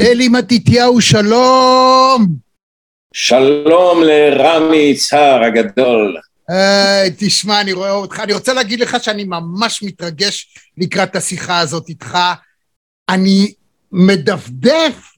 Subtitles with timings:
[0.00, 2.26] אלי מתתיהו, שלום!
[3.14, 6.16] שלום לרמי יצהר הגדול.
[6.50, 11.88] אה, תשמע, אני רואה אותך, אני רוצה להגיד לך שאני ממש מתרגש לקראת השיחה הזאת
[11.88, 12.18] איתך.
[13.08, 13.52] אני
[13.92, 15.14] מדפדף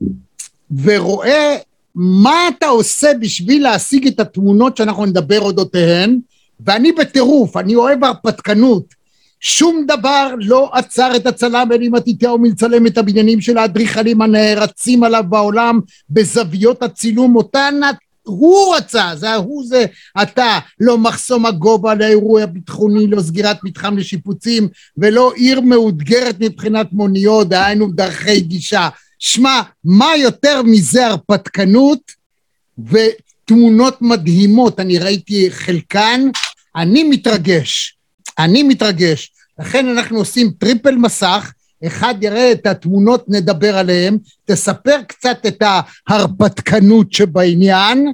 [0.84, 1.56] ורואה
[1.94, 6.18] מה אתה עושה בשביל להשיג את התמונות שאנחנו נדבר אודותיהן,
[6.60, 9.01] ואני בטירוף, אני אוהב הרפתקנות.
[9.44, 15.24] שום דבר לא עצר את הצלם אלי מתתיהו מלצלם את הבניינים של האדריכלים הנערצים עליו
[15.28, 15.80] בעולם
[16.10, 17.80] בזוויות הצילום אותן
[18.22, 19.84] הוא רצה, זה הוא זה
[20.22, 27.48] אתה, לא מחסום הגובה לאירוע ביטחוני, לא סגירת מתחם לשיפוצים ולא עיר מאותגרת מבחינת מוניות,
[27.48, 28.88] דהיינו דרכי גישה.
[29.18, 32.12] שמע, מה יותר מזה הרפתקנות
[32.78, 36.20] ותמונות מדהימות, אני ראיתי חלקן,
[36.76, 37.96] אני מתרגש.
[38.38, 39.31] אני מתרגש.
[39.58, 41.52] לכן אנחנו עושים triple מסך,
[41.86, 45.62] אחד יראה את התמונות, נדבר עליהן, תספר קצת את
[46.08, 48.12] ההרפתקנות שבעניין,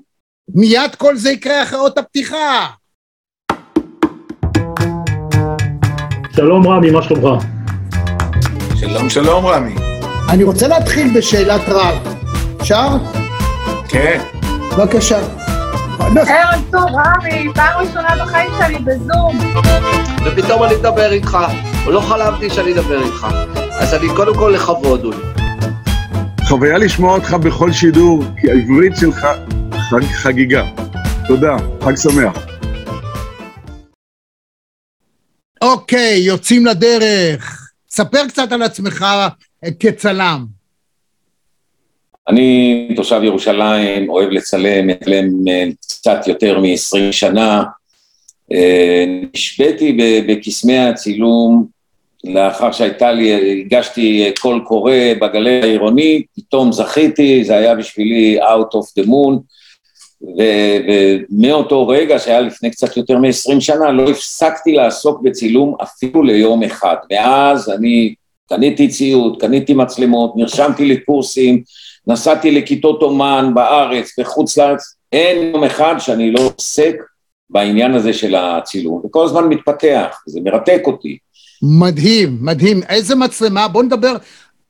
[0.55, 2.67] מיד כל זה יקרה אחרי אות הפתיחה.
[6.37, 7.45] שלום רמי, מה שלומך?
[8.81, 9.75] שלום שלום רמי.
[10.29, 12.15] אני רוצה להתחיל בשאלת רב.
[12.61, 12.89] אפשר?
[13.89, 14.21] כן.
[14.77, 15.48] בבקשה.
[16.01, 19.39] ערב טוב, רמי, פעם ראשונה בחיים שלי בזום.
[20.27, 21.39] ופתאום אני אדבר איתך,
[21.87, 23.27] לא חלמתי שאני אדבר איתך.
[23.71, 25.17] אז אני קודם כל לכבוד, אולי.
[26.49, 29.27] חוויה לשמוע אותך בכל שידור, כי העברית שלך
[29.91, 30.65] חג חגיגה.
[31.27, 32.37] תודה, חג שמח.
[35.63, 37.71] אוקיי, יוצאים לדרך.
[37.91, 39.07] ספר קצת על עצמך
[39.81, 40.58] כצלם.
[42.29, 47.65] אני תושב ירושלים, אוהב לצלם, מצלם אה, קצת יותר מ-20 שנה.
[48.53, 49.97] אה, נשבתי
[50.29, 51.67] בקסמי הצילום
[52.25, 59.03] לאחר שהייתה לי, הגשתי קול קורא בגלי העירוני, פתאום זכיתי, זה היה בשבילי out of
[59.03, 59.39] the moon,
[60.39, 66.97] ומאותו רגע, שהיה לפני קצת יותר מ-20 שנה, לא הפסקתי לעסוק בצילום אפילו ליום אחד.
[67.13, 68.15] מאז אני
[68.49, 71.63] קניתי ציוד, קניתי מצלמות, נרשמתי לקורסים,
[72.09, 76.95] נסעתי לכיתות אומן בארץ, בחוץ לארץ, אין יום אחד שאני לא עוסק
[77.51, 81.19] בעניין הזה של הצילום, וכל הזמן מתפתח, זה מרתק אותי.
[81.63, 82.81] מדהים, מדהים.
[82.89, 83.69] איזה מצלמה?
[83.69, 84.17] בואו נדבר.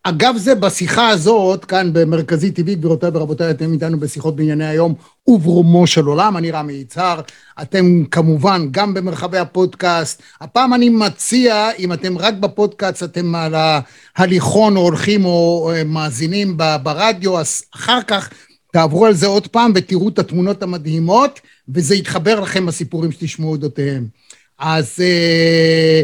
[0.03, 4.94] אגב זה, בשיחה הזאת, כאן במרכזי טבעי, גבירותיי ורבותיי, אתם איתנו בשיחות בענייני היום
[5.26, 7.20] וברומו של עולם, אני רמי יצהר,
[7.62, 10.22] אתם כמובן גם במרחבי הפודקאסט.
[10.41, 16.56] הפעם אני מציע, אם אתם רק בפודקאסט, אתם על ההליכון או הולכים או אה, מאזינים
[16.82, 18.30] ברדיו, אז אחר כך
[18.72, 24.06] תעברו על זה עוד פעם ותראו את התמונות המדהימות, וזה יתחבר לכם בסיפורים שתשמעו אודותיהם.
[24.59, 26.03] אז אה,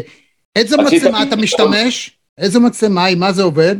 [0.55, 2.17] איזה מצלמה אתה משתמש?
[2.37, 3.75] איזה מצלמה, עם מה זה עובד?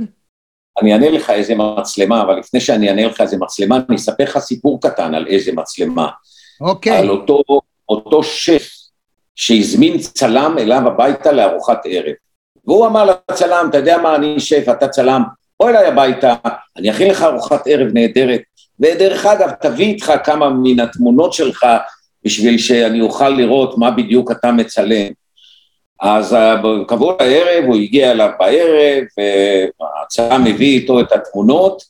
[0.81, 4.37] אני אענה לך איזה מצלמה, אבל לפני שאני אענה לך איזה מצלמה, אני אספר לך
[4.37, 6.07] סיפור קטן על איזה מצלמה.
[6.61, 6.97] אוקיי.
[6.97, 7.41] על אותו,
[7.89, 8.69] אותו שף
[9.35, 12.13] שהזמין צלם אליו הביתה לארוחת ערב.
[12.65, 15.23] והוא אמר לצלם, אתה יודע מה, אני שף, אתה צלם,
[15.59, 16.35] בוא אליי הביתה,
[16.77, 18.41] אני אכין לך ארוחת ערב נהדרת,
[18.79, 21.65] ודרך אגב, תביא איתך כמה מן התמונות שלך
[22.25, 25.11] בשביל שאני אוכל לראות מה בדיוק אתה מצלם.
[26.01, 26.35] אז
[26.87, 29.03] קבעו לערב, הוא הגיע אליו בערב,
[29.79, 31.83] והצלם מביא איתו את התמונות,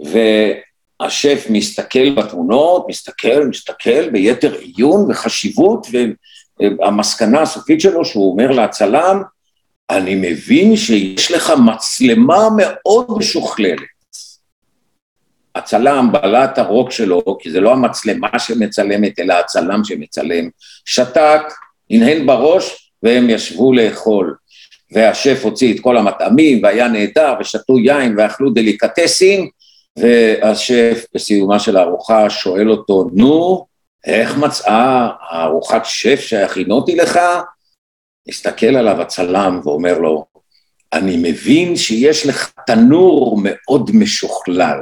[0.00, 5.86] והשף מסתכל בתמונות, מסתכל, מסתכל ביתר עיון וחשיבות,
[6.60, 9.22] והמסקנה הסופית שלו שהוא אומר לצלם,
[9.90, 13.92] אני מבין שיש לך מצלמה מאוד משוכללת.
[15.54, 20.48] הצלם בלע את הרוק שלו, כי זה לא המצלמה שמצלמת, אלא הצלם שמצלם,
[20.84, 21.42] שתק,
[21.90, 24.34] הנהן בראש, והם ישבו לאכול.
[24.92, 29.48] והשף הוציא את כל המטעמים, והיה נהדר, ושתו יין, ואכלו דליקטסים,
[29.98, 33.66] והשף בסיומה של הארוחה שואל אותו, נו,
[34.06, 37.18] איך מצאה הארוחת שף שהכינותי לך?
[38.28, 40.24] הסתכל עליו הצלם ואומר לו,
[40.92, 44.78] אני מבין שיש לך תנור מאוד משוכלל.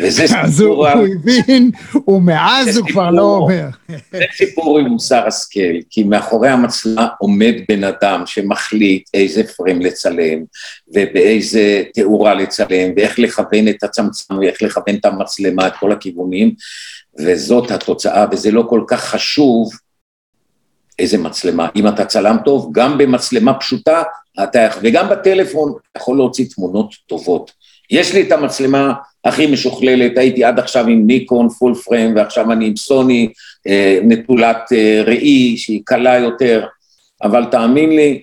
[0.00, 0.42] וזה סיפור...
[0.44, 1.70] אז הוא הבין,
[2.08, 3.64] ומאז הוא כבר לא אומר.
[4.12, 10.38] זה סיפור עם מוסר השכל, כי מאחורי המצלמה עומד בן אדם שמחליט איזה פריים לצלם,
[10.88, 16.54] ובאיזה תאורה לצלם, ואיך לכוון את הצמצם, ואיך לכוון את המצלמה, את כל הכיוונים,
[17.18, 19.70] וזאת התוצאה, וזה לא כל כך חשוב
[20.98, 21.68] איזה מצלמה.
[21.76, 24.02] אם אתה צלם טוב, גם במצלמה פשוטה,
[24.42, 27.52] אתה, וגם בטלפון, אתה יכול להוציא תמונות טובות.
[27.90, 28.92] יש לי את המצלמה
[29.24, 33.28] הכי משוכללת, הייתי עד עכשיו עם ניקון פול פריים ועכשיו אני עם סוני
[33.66, 36.66] אה, נטולת אה, ראי שהיא קלה יותר,
[37.22, 38.22] אבל תאמין לי,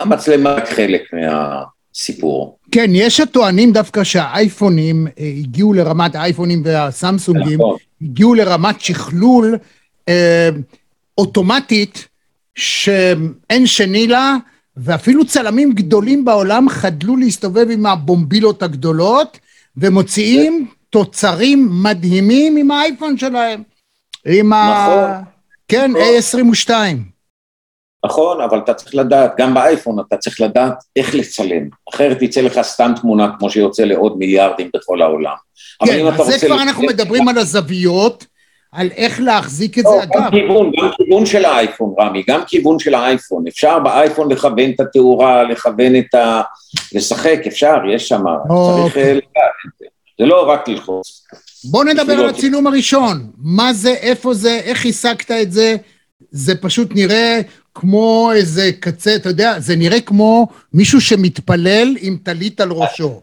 [0.00, 1.62] המצלמה רק חלק מה,
[1.94, 2.58] הסיפור.
[2.72, 7.76] כן, יש הטוענים דווקא שהאייפונים אה, הגיעו לרמת, האייפונים והסמסונגים, נכון.
[8.02, 9.58] הגיעו לרמת שכלול
[10.08, 10.48] אה,
[11.18, 12.08] אוטומטית
[12.54, 14.36] שאין שני לה,
[14.76, 19.38] ואפילו צלמים גדולים בעולם חדלו להסתובב עם הבומבילות הגדולות,
[19.76, 23.62] ומוציאים תוצרים מדהימים עם האייפון שלהם.
[24.26, 24.86] עם ה...
[24.86, 25.24] נכון.
[25.68, 26.02] כן, נכון.
[26.40, 26.70] A22.
[28.06, 31.62] נכון, אבל אתה צריך לדעת, גם באייפון אתה צריך לדעת איך לצלם,
[31.94, 35.34] אחרת יצא לך סתם תמונה כמו שיוצא לעוד מיליארדים בכל העולם.
[35.86, 38.26] כן, אז זה כבר לצלם- אנחנו מדברים על הזוויות,
[38.72, 40.06] על איך להחזיק את לא, זה.
[40.14, 43.46] גם אגב, כיוון, גם כיוון של האייפון, רמי, גם כיוון של האייפון.
[43.48, 46.42] אפשר באייפון לכוון את התאורה, לכוון את ה...
[46.92, 49.02] לשחק, אפשר, יש שם, צריך אוקיי.
[49.02, 49.84] אה, לדעת את זה.
[50.18, 51.26] זה לא רק ללחוץ.
[51.70, 52.38] בוא נדבר על אותי.
[52.38, 53.30] הצילום הראשון.
[53.38, 55.76] מה זה, איפה זה, איך השגת את זה?
[56.30, 57.40] זה פשוט נראה
[57.74, 63.20] כמו איזה קצה, אתה יודע, זה נראה כמו מישהו שמתפלל עם טלית על ראשו.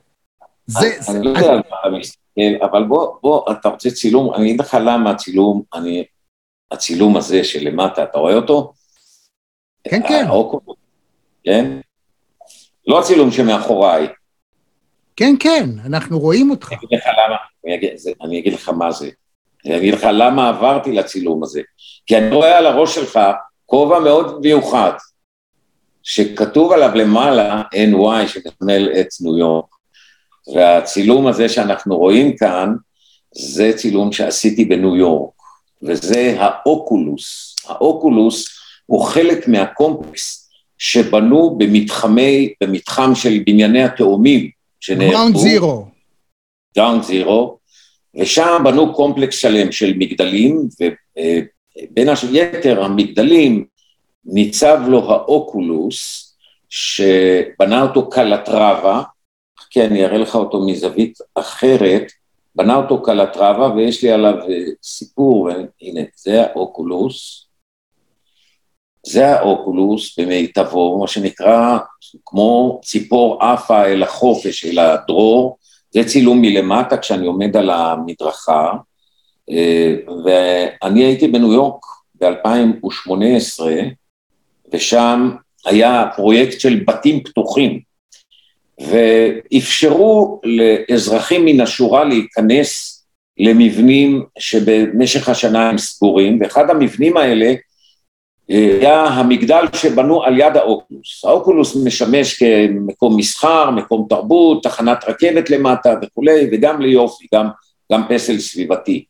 [0.65, 2.19] זה, זה, אני לא יודע על מה אתה מסתכל,
[2.61, 6.03] אבל בוא, בוא, אתה רוצה צילום, אני אגיד לך למה הצילום, אני,
[6.71, 8.73] הצילום הזה שלמטה, אתה רואה אותו?
[9.83, 10.25] כן, כן.
[10.27, 10.77] האוקולוס,
[11.43, 11.79] כן?
[12.87, 14.07] לא הצילום שמאחוריי,
[15.19, 16.71] כן, כן, אנחנו רואים אותך.
[16.71, 19.09] אני אגיד לך למה, אני אגיד, זה, אני אגיד לך מה זה.
[19.65, 21.61] אני אגיד לך למה עברתי לצילום הזה.
[22.05, 23.19] כי אני רואה על הראש שלך
[23.65, 24.91] כובע מאוד מיוחד,
[26.03, 29.65] שכתוב עליו למעלה NY שמסמל את ניו יורק.
[30.55, 32.73] והצילום הזה שאנחנו רואים כאן,
[33.31, 35.33] זה צילום שעשיתי בניו יורק,
[35.81, 37.55] וזה האוקולוס.
[37.67, 38.47] האוקולוס
[38.85, 44.49] הוא חלק מהקומפלקס שבנו במתחמי, במתחם של בנייני התאומים
[44.79, 45.11] שנהרגו.
[45.13, 45.85] גראונד זירו.
[46.77, 47.57] גראונד זירו,
[48.15, 53.65] ושם בנו קומפלקס שלם של מגדלים, ובין היתר המגדלים
[54.25, 56.25] ניצב לו האוקולוס,
[56.69, 59.01] שבנה אותו קלטרבה,
[59.69, 62.11] כן, אני אראה לך אותו מזווית אחרת,
[62.55, 65.49] בנה אותו קלטרבה, ויש לי עליו אה, סיפור,
[65.81, 67.45] הנה, זה האוקולוס,
[69.05, 71.77] זה האוקולוס במיטבו, מה שנקרא,
[72.25, 75.57] כמו ציפור עפה אל החופש, אל הדרור,
[75.91, 78.71] זה צילום מלמטה כשאני עומד על המדרכה,
[79.51, 79.95] אה,
[80.25, 81.85] ואני הייתי בניו יורק
[82.15, 83.63] ב-2018,
[84.73, 85.31] ושם
[85.65, 87.88] היה פרויקט של בתים פתוחים,
[88.79, 92.99] ואפשרו לאזרחים מן השורה להיכנס
[93.37, 97.53] למבנים שבמשך השנה הם סגורים, ואחד המבנים האלה
[98.49, 101.25] היה המגדל שבנו על יד האוקולוס.
[101.25, 107.47] האוקולוס משמש כמקום מסחר, מקום תרבות, תחנת רכבת למטה וכולי, וגם ליופי, גם,
[107.91, 109.05] גם פסל סביבתי.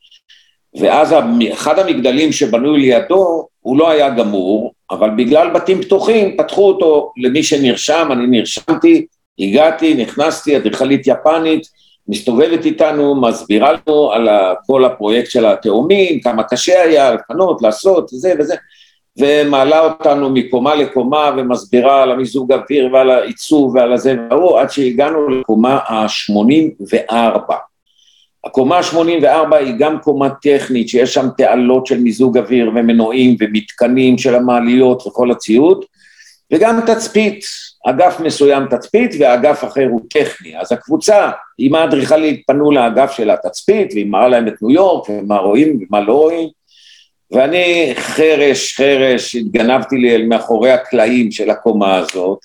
[0.80, 1.14] ואז
[1.52, 7.42] אחד המגדלים שבנוי לידו, הוא לא היה גמור, אבל בגלל בתים פתוחים פתחו אותו למי
[7.42, 9.06] שנרשם, אני נרשמתי,
[9.40, 11.66] הגעתי, נכנסתי, אדריכלית יפנית,
[12.08, 14.28] מסתובבת איתנו, מסבירה לנו על
[14.66, 18.54] כל הפרויקט של התאומים, כמה קשה היה לפנות, לעשות, זה וזה.
[19.18, 25.28] ומעלה אותנו מקומה לקומה ומסבירה על המיזוג אוויר ועל העיצוב ועל הזה וההוא, עד שהגענו
[25.28, 27.54] לקומה ה-84.
[28.44, 34.34] הקומה ה-84 היא גם קומה טכנית, שיש שם תעלות של מיזוג אוויר ומנועים ומתקנים של
[34.34, 35.84] המעליות וכל הציוד,
[36.52, 37.44] וגם תצפית,
[37.86, 40.60] אגף מסוים תצפית ואגף אחר הוא טכני.
[40.60, 45.38] אז הקבוצה עם האדריכלית פנו לאגף של התצפית, והיא מראה להם את ניו יורק, ומה
[45.38, 46.48] רואים ומה לא רואים.
[47.30, 52.38] ואני חרש, חרש, התגנבתי לי אל מאחורי הקלעים של הקומה הזאת,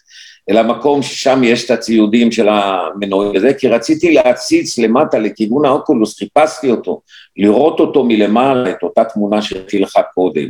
[0.50, 6.18] אל המקום ששם יש את הציודים של המנועים וזה, כי רציתי להציץ למטה לכיוון האוקולוס,
[6.18, 7.02] חיפשתי אותו,
[7.38, 10.50] לראות אותו מלמעלה, את אותה תמונה שהראיתי לך קודם.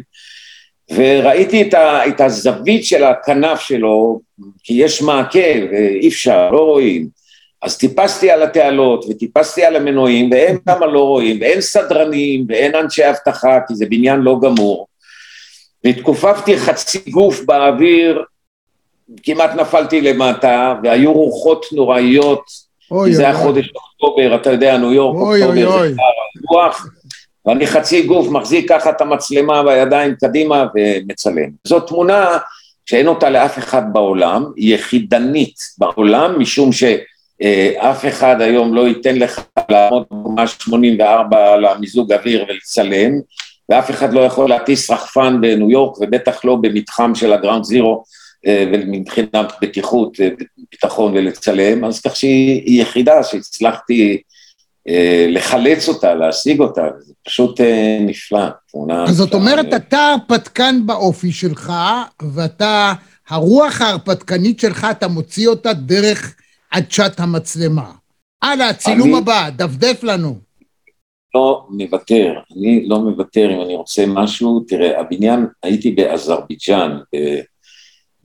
[0.91, 4.19] וראיתי את, ה, את הזווית של הכנף שלו,
[4.63, 5.39] כי יש מעקה
[5.71, 7.07] ואי אפשר, לא רואים.
[7.61, 13.09] אז טיפסתי על התעלות וטיפסתי על המנועים, והם כמה לא רואים, ואין סדרנים, ואין אנשי
[13.09, 14.87] אבטחה, כי זה בניין לא גמור.
[15.83, 18.23] והתכופפתי חצי גוף באוויר,
[19.23, 22.43] כמעט נפלתי למטה, והיו רוחות נוראיות,
[22.91, 25.87] אוי כי זה אוי היה חודש אוקטובר, אתה יודע, ניו יורק, אוקטובר.
[25.87, 25.95] זה
[26.49, 26.87] רוח,
[27.45, 31.49] ואני חצי גוף מחזיק ככה את המצלמה בידיים קדימה ומצלם.
[31.63, 32.37] זאת תמונה
[32.85, 39.41] שאין אותה לאף אחד בעולם, היא יחידנית בעולם, משום שאף אחד היום לא ייתן לך
[39.69, 43.11] לעמוד בקומה 84 על המיזוג אוויר ולצלם,
[43.69, 48.03] ואף אחד לא יכול להטיס רחפן בניו יורק, ובטח לא במתחם של הגראונד זירו,
[48.47, 50.17] ומבחינת בטיחות,
[50.71, 54.21] ביטחון ולצלם, אז כך שהיא יחידה שהצלחתי
[54.87, 58.39] אה, לחלץ אותה, להשיג אותה, זה פשוט אה, נפלא,
[58.71, 59.03] תמונה...
[59.03, 59.33] אז זאת.
[59.33, 61.73] אומרת, אתה הרפתקן באופי שלך,
[62.33, 62.93] ואתה,
[63.29, 66.35] הרוח ההרפתקנית שלך, אתה מוציא אותה דרך
[66.71, 67.91] עדשת המצלמה.
[68.41, 70.37] הלאה, צילום אני- הבא, דפדף לנו.
[71.35, 76.97] לא מוותר, אני לא מוותר אם אני רוצה משהו, תראה, הבניין, הייתי באזרבייג'אן,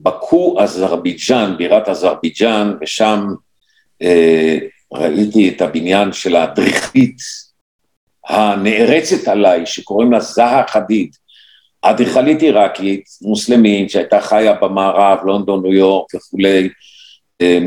[0.01, 3.25] בבקו אזרבייג'אן, בירת אזרבייג'אן, ושם
[4.01, 4.57] אה,
[4.93, 7.17] ראיתי את הבניין של האדריכלית
[8.31, 11.09] הנערצת עליי, שקוראים לה זהה חדיד,
[11.81, 16.69] אדריכלית עיראקית, מוסלמית, שהייתה חיה במערב, לונדון, ניו יורק וכולי,
[17.41, 17.59] אה,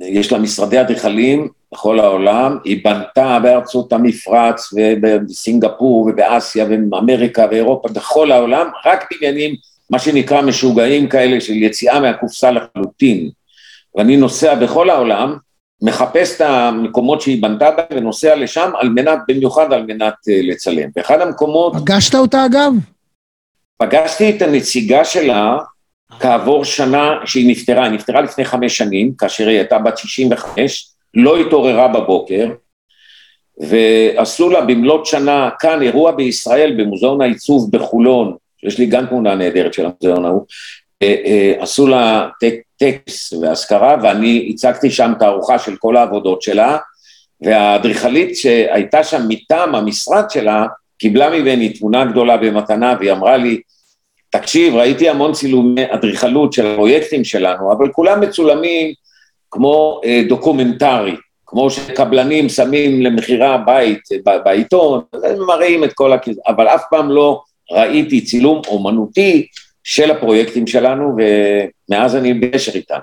[0.00, 8.32] יש לה משרדי אדריכלים בכל העולם, היא בנתה בארצות המפרץ ובסינגפור ובאסיה ובאמריקה ואירופה, בכל
[8.32, 9.54] העולם, רק בניינים,
[9.90, 13.30] מה שנקרא משוגעים כאלה של יציאה מהקופסה לחלוטין.
[13.94, 15.36] ואני נוסע בכל העולם,
[15.82, 20.88] מחפש את המקומות שהיא בנתה בהם ונוסע לשם על מנת, במיוחד על מנת אה, לצלם.
[20.96, 22.72] באחד המקומות פגשת אותה אגב?
[23.82, 25.58] פגשתי את הנציגה שלה
[26.20, 31.36] כעבור שנה שהיא נפטרה, היא נפטרה לפני חמש שנים, כאשר היא הייתה בת 65, לא
[31.40, 32.48] התעוררה בבוקר,
[33.60, 39.74] ועשו לה במלאת שנה כאן אירוע בישראל במוזיאון העיצוב בחולון, שיש לי גם תמונה נהדרת
[39.74, 40.44] של המוזיאון ההוא,
[41.02, 46.76] אה, אה, עשו לה טק- טקס ואזכרה ואני הצגתי שם תערוכה של כל העבודות שלה
[47.40, 50.66] והאדריכלית שהייתה שם מטעם המשרד שלה
[50.98, 53.60] קיבלה ממני תמונה גדולה במתנה והיא אמרה לי
[54.30, 58.92] תקשיב ראיתי המון צילומי אדריכלות של הפרויקטים שלנו אבל כולם מצולמים
[59.50, 61.16] כמו אה, דוקומנטרי
[61.50, 66.36] כמו שקבלנים שמים למכירה בית ב- בעיתון, הם מראים את כל הכיס...
[66.46, 67.40] אבל אף פעם לא
[67.72, 69.46] ראיתי צילום אומנותי
[69.90, 72.98] של הפרויקטים שלנו, ומאז אני בקשר איתם.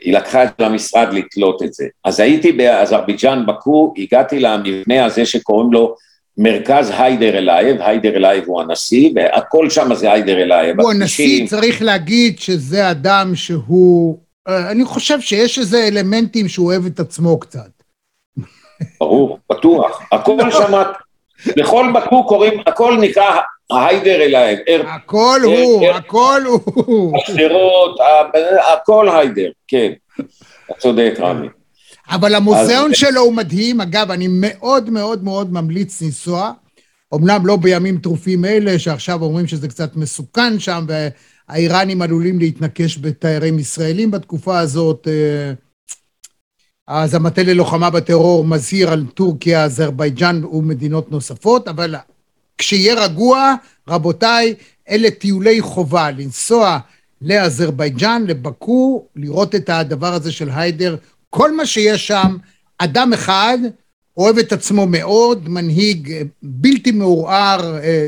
[0.00, 1.84] היא לקחה את זה למשרד לתלות את זה.
[2.04, 5.94] אז הייתי באזרבייג'אן, באקו, הגעתי למבנה הזה שקוראים לו
[6.38, 10.80] מרכז היידר אלייב, היידר אלייב הוא הנשיא, והכל שם זה היידר אלייב.
[10.80, 14.18] הוא הנשיא, צריך להגיד שזה אדם שהוא...
[14.48, 17.70] אה, אני חושב שיש איזה אלמנטים שהוא אוהב את עצמו קצת.
[19.00, 20.02] ברור, בטוח.
[20.12, 20.82] הכל שם,
[21.56, 23.40] בכל באקו קוראים, הכל נקרא
[23.72, 24.58] היידר אלייב.
[24.86, 25.86] הכל הוא.
[25.90, 27.18] הכל הוא.
[27.18, 27.98] השדרות,
[28.74, 29.92] הכל היידר, כן.
[30.66, 31.46] אתה צודק, רמי.
[32.10, 33.80] אבל המוזיאון אז- שלו הוא מדהים.
[33.80, 36.52] אגב, אני מאוד מאוד מאוד ממליץ לנסוע.
[37.14, 43.58] אמנם לא בימים טרופים אלה, שעכשיו אומרים שזה קצת מסוכן שם, והאיראנים עלולים להתנקש בתיירים
[43.58, 45.08] ישראלים בתקופה הזאת.
[45.10, 45.52] אה,
[46.88, 51.94] אז המטה ללוחמה בטרור מזהיר על טורקיה, אזרבייג'אן ומדינות נוספות, אבל
[52.58, 53.54] כשיהיה רגוע,
[53.88, 54.54] רבותיי,
[54.90, 56.78] אלה טיולי חובה, לנסוע
[57.22, 60.96] לאזרבייג'אן, לבקו, לראות את הדבר הזה של היידר,
[61.30, 62.36] כל מה שיש שם,
[62.78, 63.58] אדם אחד,
[64.16, 68.06] אוהב את עצמו מאוד, מנהיג אה, בלתי מעורער, אה,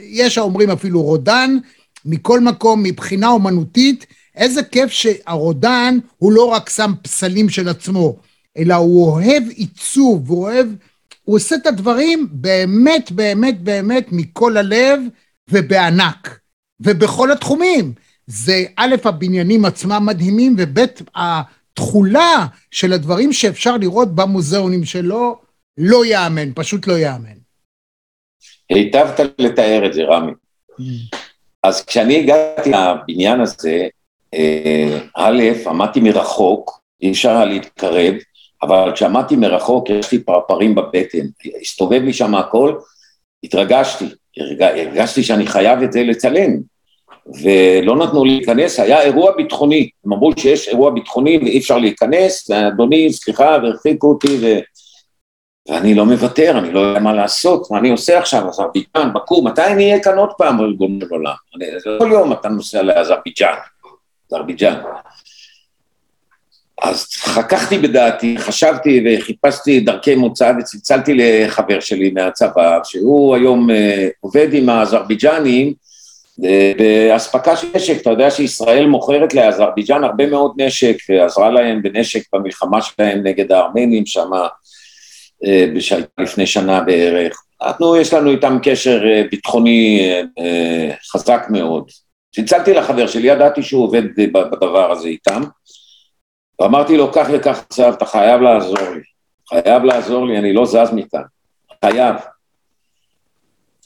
[0.00, 1.56] יש האומרים אפילו רודן,
[2.04, 8.16] מכל מקום, מבחינה אומנותית, איזה כיף שהרודן הוא לא רק שם פסלים של עצמו,
[8.58, 10.66] אלא הוא אוהב עיצוב, הוא אוהב,
[11.26, 15.00] הוא עושה את הדברים באמת, באמת, באמת מכל הלב
[15.50, 16.38] ובענק,
[16.80, 17.92] ובכל התחומים.
[18.26, 20.78] זה א', הבניינים עצמם מדהימים, וב',
[21.14, 25.38] התכולה של הדברים שאפשר לראות במוזיאונים שלו,
[25.78, 27.36] לא ייאמן, פשוט לא ייאמן.
[28.70, 30.32] היטבת לתאר את זה, רמי.
[31.62, 33.88] אז כשאני הגעתי לבניין הזה,
[34.34, 38.14] אה, א', עמדתי מרחוק, אי אפשר היה להתקרב,
[38.66, 41.26] אבל כשעמדתי מרחוק יש לי פרפרים בבטן,
[41.60, 42.74] הסתובב לי שם הכל,
[43.44, 44.04] התרגשתי,
[44.38, 46.50] הרג- הרגשתי שאני חייב את זה לצלם,
[47.42, 53.12] ולא נתנו להיכנס, היה אירוע ביטחוני, הם אמרו שיש אירוע ביטחוני ואי אפשר להיכנס, ואדוני,
[53.12, 54.58] סליחה, והרחיקו אותי, ו...
[55.68, 59.64] ואני לא מוותר, אני לא יודע מה לעשות, מה אני עושה עכשיו, אזרבייג'אן, בקור, מתי
[59.64, 61.34] אני אהיה כאן עוד פעם, ריבונו של עולם?
[61.98, 63.54] כל יום אתה נוסע לאזרבייג'אן,
[64.32, 64.80] אזרבייג'אן.
[66.82, 74.48] אז חככתי בדעתי, חשבתי וחיפשתי דרכי מוצא וצלצלתי לחבר שלי מהצבא, שהוא היום אה, עובד
[74.52, 75.72] עם האזרבייג'נים
[76.44, 82.22] אה, באספקה של נשק, אתה יודע שישראל מוכרת לאזרבייג'ן הרבה מאוד נשק, ועזרה להם בנשק
[82.32, 84.48] במלחמה שלהם נגד הארמנים שמה,
[85.46, 87.42] אה, שהייתה לפני שנה בערך.
[87.62, 91.90] אנחנו, יש לנו איתם קשר אה, ביטחוני אה, אה, חזק מאוד.
[92.34, 95.42] צלצלתי לחבר שלי, ידעתי שהוא עובד אה, בדבר הזה איתם,
[96.60, 99.00] ואמרתי לו, כך וכך עכשיו, אתה חייב לעזור לי.
[99.48, 101.22] חייב לעזור לי, אני לא זז מכאן.
[101.84, 102.16] חייב.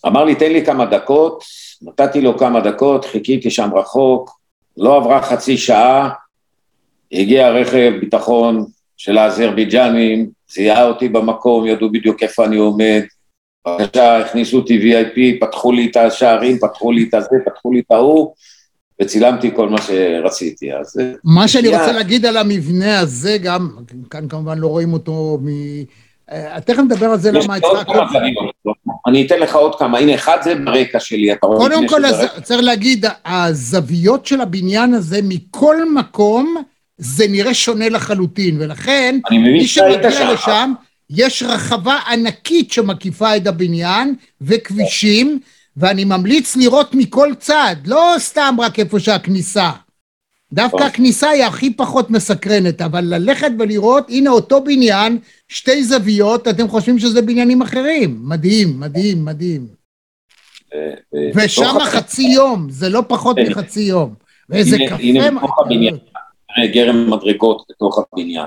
[0.07, 1.45] אמר לי, תן לי כמה דקות,
[1.83, 4.41] נתתי לו כמה דקות, חיכיתי שם רחוק,
[4.77, 6.11] לא עברה חצי שעה,
[7.13, 13.03] הגיע רכב ביטחון של האזרבייג'נים, זיהה אותי במקום, ידעו בדיוק איפה אני עומד,
[13.67, 17.93] בבקשה, הכניסו אותי VIP, פתחו לי את השערים, פתחו לי את הזה, פתחו לי את
[17.93, 18.35] ההוא,
[19.03, 20.99] וצילמתי כל מה שרציתי, אז...
[21.01, 21.81] אה, מה שאני שנייה.
[21.81, 23.71] רוצה להגיד על המבנה הזה גם,
[24.11, 25.49] כאן כמובן לא רואים אותו מ...
[26.33, 27.87] אה, תכף נדבר על זה למה יצחק...
[28.11, 28.35] דברים,
[29.07, 31.59] אני אתן לך עוד כמה, הנה אחד זה ברקע שלי, אתה רואה?
[31.59, 36.55] קודם כל, הז- צריך להגיד, הזוויות של הבניין הזה מכל מקום,
[36.99, 40.31] זה נראה שונה לחלוטין, ולכן מי שמגיע שם.
[40.33, 40.73] לשם,
[41.11, 45.39] יש רחבה ענקית שמקיפה את הבניין, וכבישים,
[45.77, 49.71] ואני ממליץ לראות מכל צד, לא סתם רק איפה שהכניסה.
[50.53, 50.87] דווקא טוב.
[50.87, 56.99] הכניסה היא הכי פחות מסקרנת, אבל ללכת ולראות, הנה אותו בניין, שתי זוויות, אתם חושבים
[56.99, 58.19] שזה בניינים אחרים.
[58.23, 59.67] מדהים, מדהים, מדהים.
[60.75, 60.79] אה,
[61.15, 63.51] אה, ושם חצי יום, זה לא פחות כן.
[63.51, 64.15] מחצי יום.
[64.49, 64.97] ואיזה קפה...
[64.97, 65.97] הנה בתוך הבניין.
[66.59, 68.47] אה, גרם מדרגות בתוך הבניין.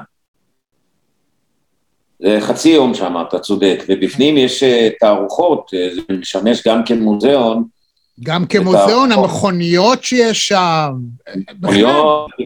[2.24, 7.64] זה חצי יום שם, אתה צודק, ובפנים יש אה, תערוכות, אה, זה משמש גם כמוזיאון,
[8.24, 10.94] גם כמוזיאון, המכוניות שיש שם.
[11.62, 12.46] מכוניות, אני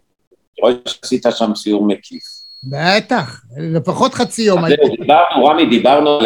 [0.61, 2.23] רואה שעשית שם סיור מקיף.
[2.63, 4.65] בטח, לפחות חצי יום.
[4.65, 6.25] אז זהו, דיברנו, רמי, דיברנו על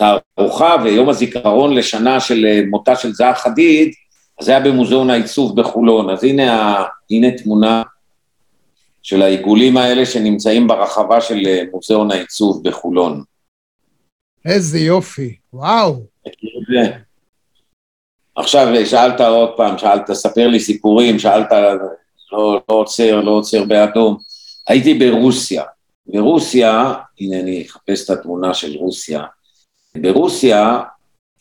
[0.00, 3.92] התערוכה ויום הזיכרון לשנה של אה, מותה של זהר חדיד,
[4.40, 6.10] זה היה במוזיאון העיצוב בחולון.
[6.10, 7.82] אז הנה, הנה תמונה
[9.02, 13.22] של העיגולים האלה שנמצאים ברחבה של אה, מוזיאון העיצוב בחולון.
[14.44, 16.02] איזה יופי, וואו.
[18.36, 21.52] עכשיו אה, שאלת עוד פעם, שאלת, ספר לי סיפורים, שאלת,
[22.32, 24.16] לא, לא עוצר, לא עוצר באדום.
[24.68, 25.62] הייתי ברוסיה.
[26.06, 29.22] ברוסיה, הנה אני אחפש את התמונה של רוסיה.
[29.96, 30.80] ברוסיה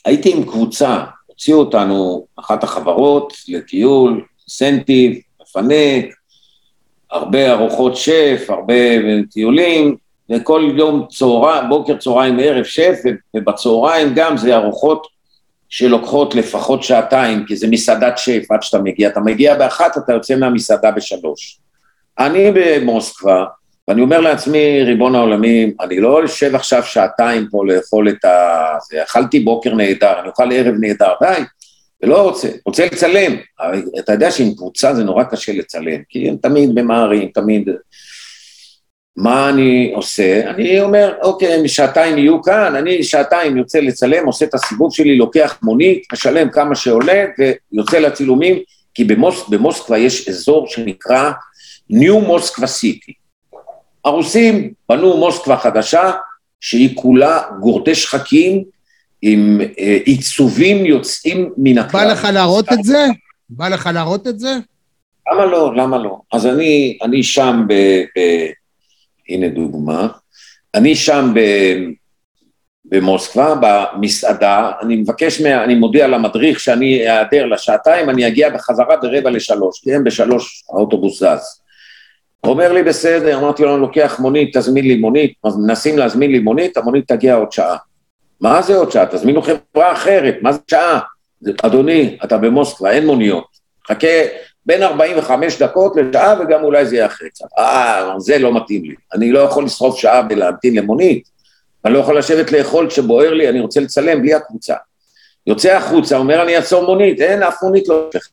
[0.05, 6.05] הייתי עם קבוצה, הוציאו אותנו אחת החברות לטיול, סנטיב, מפנק,
[7.11, 8.73] הרבה ארוחות שף, הרבה
[9.31, 9.95] טיולים,
[10.31, 12.99] וכל יום צהריים, בוקר, צהריים, ערב שף,
[13.35, 15.07] ובצהריים גם זה ארוחות
[15.69, 19.09] שלוקחות לפחות שעתיים, כי זה מסעדת שף עד שאתה מגיע.
[19.09, 21.59] אתה מגיע באחת, אתה יוצא מהמסעדה בשלוש.
[22.19, 23.45] אני במוסקבה,
[23.87, 28.65] ואני אומר לעצמי, ריבון העולמים, אני לא אשב עכשיו שעתיים פה לאכול את ה...
[29.03, 31.41] אכלתי בוקר נהדר, אני אוכל ערב נהדר, די,
[32.03, 33.35] ולא רוצה, רוצה לצלם.
[33.99, 37.69] אתה יודע שעם קבוצה זה נורא קשה לצלם, כי הם תמיד ממהרים, תמיד...
[39.17, 40.49] מה אני עושה?
[40.49, 45.17] אני אומר, אוקיי, הם שעתיים יהיו כאן, אני שעתיים יוצא לצלם, עושה את הסיבוב שלי,
[45.17, 47.25] לוקח מונית, משלם כמה שעולה,
[47.73, 48.59] ויוצא לצילומים,
[48.93, 51.31] כי במוס, במוסקבה יש אזור שנקרא
[51.89, 53.13] ניו מוסקבה סיטי.
[54.05, 56.11] הרוסים בנו מוסקבה חדשה,
[56.59, 58.63] שהיא כולה גורדי שחקים,
[59.21, 62.05] עם אה, עיצובים יוצאים מן הכלל.
[62.05, 63.05] בא לך להראות את זה?
[63.49, 64.57] בא לך להראות את זה?
[65.31, 65.75] למה לא?
[65.75, 66.19] למה לא?
[66.33, 67.73] אז אני, אני שם ב,
[68.17, 68.19] ב...
[69.29, 70.07] הנה דוגמה.
[70.75, 71.39] אני שם ב,
[72.85, 79.29] במוסקבה, במסעדה, אני מבקש, מה, אני מודיע למדריך שאני אעדר לשעתיים, אני אגיע בחזרה ברבע
[79.29, 81.61] לשלוש, כי הם בשלוש האוטובוס זז.
[82.39, 86.39] הוא אומר לי בסדר, אמרתי לו, אני לוקח מונית, תזמין לי מונית, מנסים להזמין לי
[86.39, 87.77] מונית, המונית תגיע עוד שעה.
[88.41, 89.05] מה זה עוד שעה?
[89.05, 90.99] תזמינו חברה אחרת, מה זה שעה?
[91.63, 93.45] אדוני, אתה במוסקבה, אין מוניות.
[93.87, 94.07] חכה
[94.65, 97.45] בין 45 דקות לשעה וגם אולי זה יהיה אחרי קצת.
[97.57, 98.95] אה, זה לא מתאים לי.
[99.13, 101.23] אני לא יכול לשרוף שעה ולהמתין למונית.
[101.85, 104.75] אני לא יכול לשבת לאכול כשבוער לי, אני רוצה לצלם בלי הקבוצה.
[105.47, 108.31] יוצא החוצה, אומר אני אעצור מונית, אין אף מונית לא הולכת.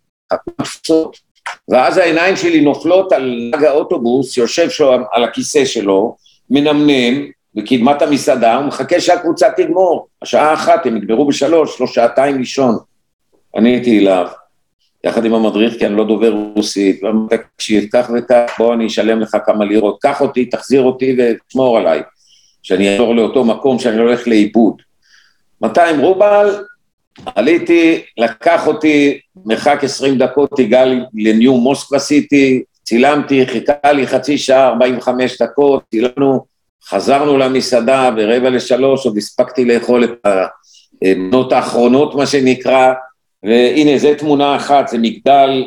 [1.68, 6.16] ואז העיניים שלי נופלות על נהג האוטובוס, יושב שלו על הכיסא שלו,
[6.51, 10.09] מנמנם בקדמת המסעדה, הוא מחכה שהקבוצה תגמור.
[10.23, 12.79] השעה אחת, הם יגמרו בשלוש, לא שעתיים לישון.
[13.57, 14.27] עניתי אליו,
[15.05, 19.21] יחד עם המדריך, כי אני לא דובר רוסית, ואמרתי, תקשיב, כך וכך, בוא אני אשלם
[19.21, 22.03] לך כמה לירות, קח אותי, תחזיר אותי ותשמור עליי,
[22.62, 24.75] שאני אעבור לאותו מקום שאני הולך לאיבוד.
[25.62, 26.64] 200 רובל,
[27.35, 34.68] עליתי, לקח אותי, מרחק 20 דקות, הגע לניו מוסקבה סיטי, צילמתי, חיכה לי חצי שעה,
[34.68, 40.26] 45 דקות, צילמנו, חזרנו למסעדה ברבע לשלוש, עוד הספקתי לאכול את
[41.02, 42.92] המנות האחרונות, מה שנקרא,
[43.42, 45.64] והנה, זו תמונה אחת, זה מגדל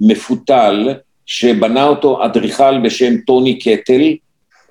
[0.00, 0.94] מפותל,
[1.26, 4.02] שבנה אותו אדריכל בשם טוני קטל,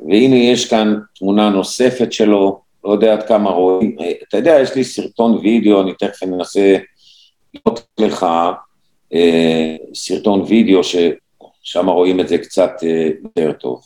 [0.09, 4.83] והנה יש כאן תמונה נוספת שלו, לא יודע עד כמה רואים, אתה יודע, יש לי
[4.83, 6.77] סרטון וידאו, אני תכף אנסה
[7.53, 8.25] לראות לך
[9.13, 13.81] אה, סרטון וידאו, ששם רואים את זה קצת אה, יותר טוב.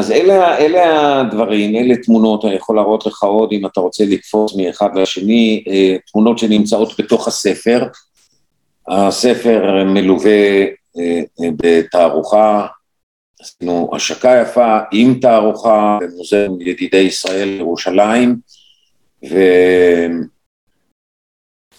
[0.00, 4.56] אז אלה, אלה הדברים, אלה תמונות, אני יכול להראות לך עוד אם אתה רוצה לקפוץ
[4.56, 7.86] מאחד לשני, אה, תמונות שנמצאות בתוך הספר.
[8.88, 10.62] הספר מלווה
[10.98, 12.66] אה, אה, בתערוכה,
[13.40, 18.36] עשינו השקה יפה עם תערוכה במוזיאון ידידי ישראל ירושלים,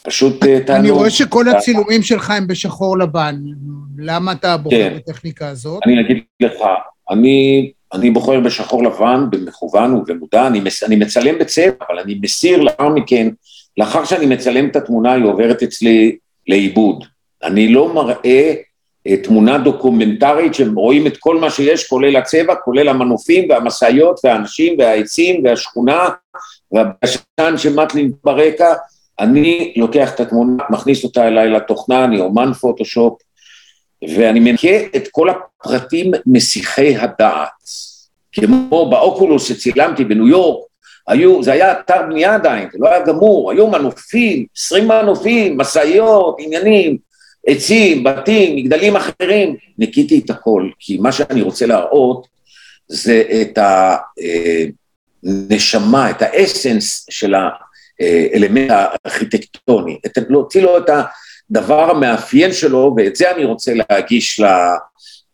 [0.06, 0.70] ופשוט תענוג.
[0.70, 3.36] אני רואה שכל הצילומים שלך הם בשחור לבן,
[3.98, 4.98] למה אתה בוחר כן.
[4.98, 5.82] בטכניקה הזאת?
[5.86, 6.58] אני אגיד לך,
[7.10, 12.62] אני, אני בוחר בשחור לבן, במכוון ובמודע, אני, מס, אני מצלם בצבע, אבל אני מסיר
[12.62, 13.30] לאחר מכן,
[13.78, 17.04] לאחר שאני מצלם את התמונה, היא עוברת אצלי לעיבוד.
[17.44, 18.54] אני לא מראה
[19.08, 25.44] אה, תמונה דוקומנטרית שרואים את כל מה שיש, כולל הצבע, כולל המנופים והמשאיות והאנשים והעצים
[25.44, 26.10] והשכונה
[26.72, 28.74] והבשן שמטלין ברקע.
[29.20, 33.14] אני לוקח את התמונה, מכניס אותה אליי לתוכנה, אני אומן פוטושופ,
[34.10, 37.50] ואני מנקה את כל הפרטים מסיחי הדעת.
[38.32, 40.68] כמו באוקולוס שצילמתי בניו יורק,
[41.08, 46.36] היו, זה היה אתר בנייה עדיין, זה לא היה גמור, היו מנופים, עשרים מנופים, משאיות,
[46.40, 46.98] עניינים,
[47.48, 52.28] עצים, בתים, מגדלים אחרים, ניקיתי את הכל, כי מה שאני רוצה להראות
[52.88, 53.60] זה את
[55.24, 57.34] הנשמה, את האסנס של
[58.00, 60.90] האלמנט הארכיטקטוני, את, להוציא לו את
[61.52, 64.42] הדבר המאפיין שלו, ואת זה אני רוצה להגיש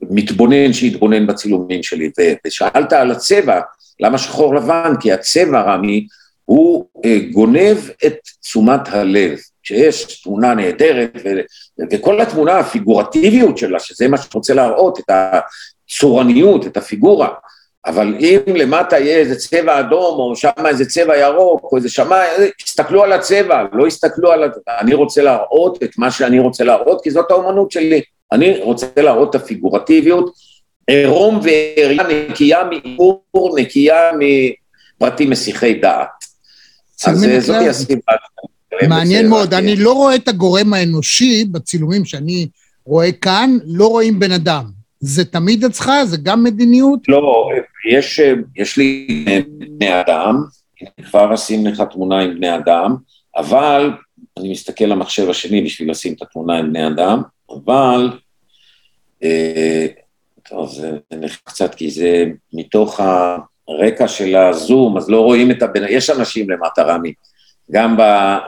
[0.01, 2.11] למתבונן שיתבונן בצילומים שלי.
[2.47, 3.59] ושאלת על הצבע,
[3.99, 4.93] למה שחור לבן?
[4.99, 6.07] כי הצבע, רמי,
[6.45, 9.37] הוא אה, גונב את תשומת הלב.
[9.63, 11.41] כשיש תמונה נהדרת, ו-
[11.91, 17.29] וכל התמונה, הפיגורטיביות שלה, שזה מה שרוצה להראות, את הצורניות, את הפיגורה,
[17.87, 22.31] אבל אם למטה יהיה איזה צבע אדום, או שם איזה צבע ירוק, או איזה שמיים,
[22.67, 24.51] יסתכלו על הצבע, לא יסתכלו על...
[24.81, 28.01] אני רוצה להראות את מה שאני רוצה להראות, כי זאת האומנות שלי.
[28.31, 30.33] אני רוצה להראות את הפיגורטיביות,
[30.87, 36.07] עירום ועירייה נקייה מעיבור, נקייה מפרטים מסיחי דעת.
[37.07, 37.69] אז זאתי מצוין.
[37.69, 38.13] הסיבה.
[38.87, 39.53] מעניין מאוד.
[39.53, 42.47] אני לא רואה את הגורם האנושי בצילומים שאני
[42.85, 44.76] רואה כאן, לא רואים בן אדם.
[44.99, 45.91] זה תמיד אצלך?
[46.05, 46.99] זה גם מדיניות?
[47.07, 47.49] לא,
[47.91, 48.19] יש,
[48.55, 49.25] יש לי
[49.69, 50.43] בני אדם,
[51.05, 52.95] כבר אשים לך תמונה עם בני אדם,
[53.37, 53.91] אבל
[54.39, 58.09] אני מסתכל למחשב השני בשביל לשים את התמונה עם בני אדם, אבל,
[59.23, 59.85] אה,
[60.49, 62.99] טוב, זה נחמד קצת, כי זה מתוך
[63.67, 67.13] הרקע של הזום, אז לא רואים את הבן, יש אנשים למטה, רמי,
[67.71, 68.01] גם ב...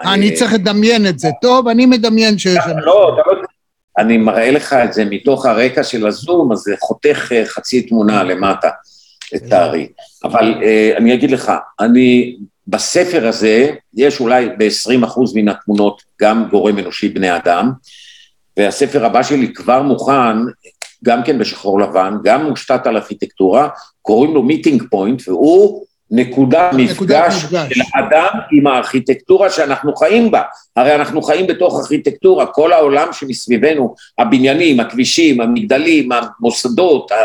[0.03, 1.27] אני אה, צריך לדמיין את זה.
[1.41, 2.57] טוב, אני מדמיין שיש...
[2.85, 3.38] לא, אתה לא...
[3.99, 8.23] אני מראה לך את זה מתוך הרקע של הזום, אז זה חותך אה, חצי תמונה
[8.23, 8.69] למטה,
[9.33, 9.87] לצערי.
[10.23, 12.35] אבל אה, אני אגיד לך, אני,
[12.67, 17.71] בספר הזה, יש אולי ב-20% מן התמונות גם גורם אנושי בני אדם,
[18.57, 20.37] והספר הבא שלי כבר מוכן,
[21.03, 23.69] גם כן בשחור לבן, גם מושתת על ארכיטקטורה,
[24.01, 27.33] קוראים לו Meeting Point, והוא נקודת מפגש.
[27.69, 30.41] של האדם עם הארכיטקטורה שאנחנו חיים בה.
[30.75, 37.15] הרי אנחנו חיים בתוך ארכיטקטורה, כל העולם שמסביבנו, הבניינים, הכבישים, המגדלים, המוסדות, ה-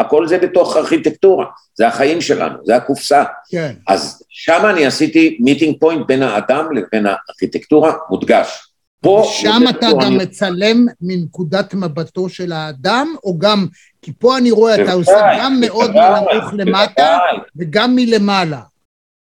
[0.00, 3.24] הכל זה בתוך ארכיטקטורה, זה החיים שלנו, זה הקופסה.
[3.50, 3.72] כן.
[3.88, 8.68] אז שם אני עשיתי מיטינג פוינט בין האדם לבין הארכיטקטורה, מודגש.
[9.00, 9.22] פה...
[9.32, 13.66] שם אתה גם אני- מצלם מנקודת מבטו של האדם, או גם,
[14.02, 17.18] כי פה אני רואה, אתה עושה גם מאוד מנמוך למטה.
[17.56, 18.60] וגם מלמעלה.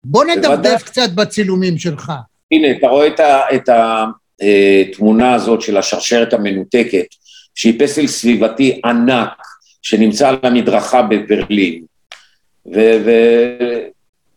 [0.04, 0.24] בוא.
[0.24, 2.12] נדפדף קצת בצילומים שלך.
[2.52, 3.08] הנה, אתה רואה
[3.54, 7.06] את התמונה הזאת של השרשרת המנותקת,
[7.54, 9.42] שהיא פסל סביבתי ענק,
[9.82, 11.84] שנמצא על המדרכה בברלין.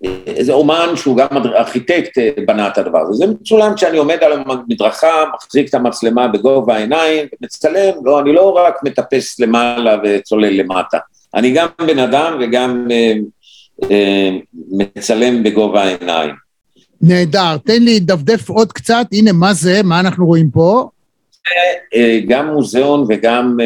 [0.04, 3.14] ואיזה אומן שהוא גם ארכיטקט אה, בנה את הדבר הזה.
[3.14, 8.50] זה מצולם כשאני עומד על המדרכה, מחזיק את המצלמה בגובה העיניים, מצלם, לא, אני לא
[8.50, 10.98] רק מטפס למעלה וצולל למטה.
[11.36, 13.14] אני גם בן אדם וגם אה,
[13.92, 14.30] אה,
[14.72, 16.36] מצלם בגובה העיניים.
[17.02, 17.58] נהדר.
[17.66, 19.06] תן לי לדפדף עוד קצת.
[19.12, 19.84] הנה, מה זה?
[19.84, 20.90] מה אנחנו רואים פה?
[21.96, 23.58] אה, גם מוזיאון וגם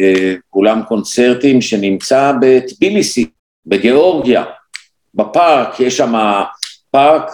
[0.00, 3.26] אה, אולם קונצרטים שנמצא בטביליסי,
[3.66, 4.44] בגיאורגיה,
[5.14, 6.14] בפארק, יש שם
[6.90, 7.30] פארק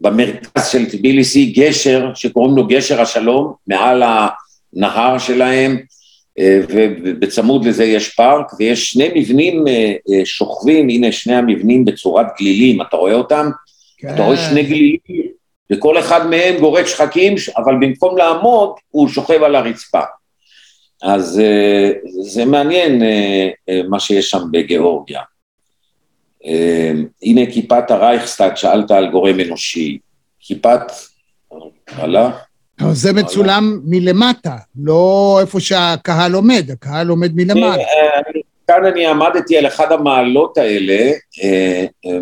[0.00, 5.78] במרכז של טביליסי, גשר שקוראים לו גשר השלום, מעל הנהר שלהם,
[6.38, 12.26] אה, ובצמוד לזה יש פארק, ויש שני מבנים אה, אה, שוכבים, הנה שני המבנים בצורת
[12.38, 13.50] גלילים, אתה רואה אותם?
[14.14, 14.98] אתה רואה שני גלילים,
[15.72, 20.00] וכל אחד מהם גורד שחקים, אבל במקום לעמוד, הוא שוכב על הרצפה.
[21.02, 21.42] אז
[22.22, 23.02] זה מעניין
[23.88, 25.20] מה שיש שם בגיאורגיה.
[26.46, 29.98] אה, הנה כיפת הרייכסטאג, שאלת על גורם אנושי.
[30.40, 30.80] כיפת...
[31.88, 32.30] הלאה?
[32.80, 37.76] אבל זה מצולם מלמטה, לא איפה שהקהל עומד, הקהל עומד מלמעלה.
[37.76, 38.20] אה,
[38.66, 42.18] כאן אני עמדתי על אחד המעלות האלה, אה, אה,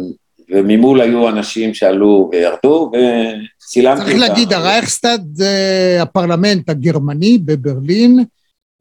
[0.51, 8.25] וממול היו אנשים שעלו וירדו, וצילמתי צריך להגיד, הרייכסטאג זה הפרלמנט הגרמני בברלין,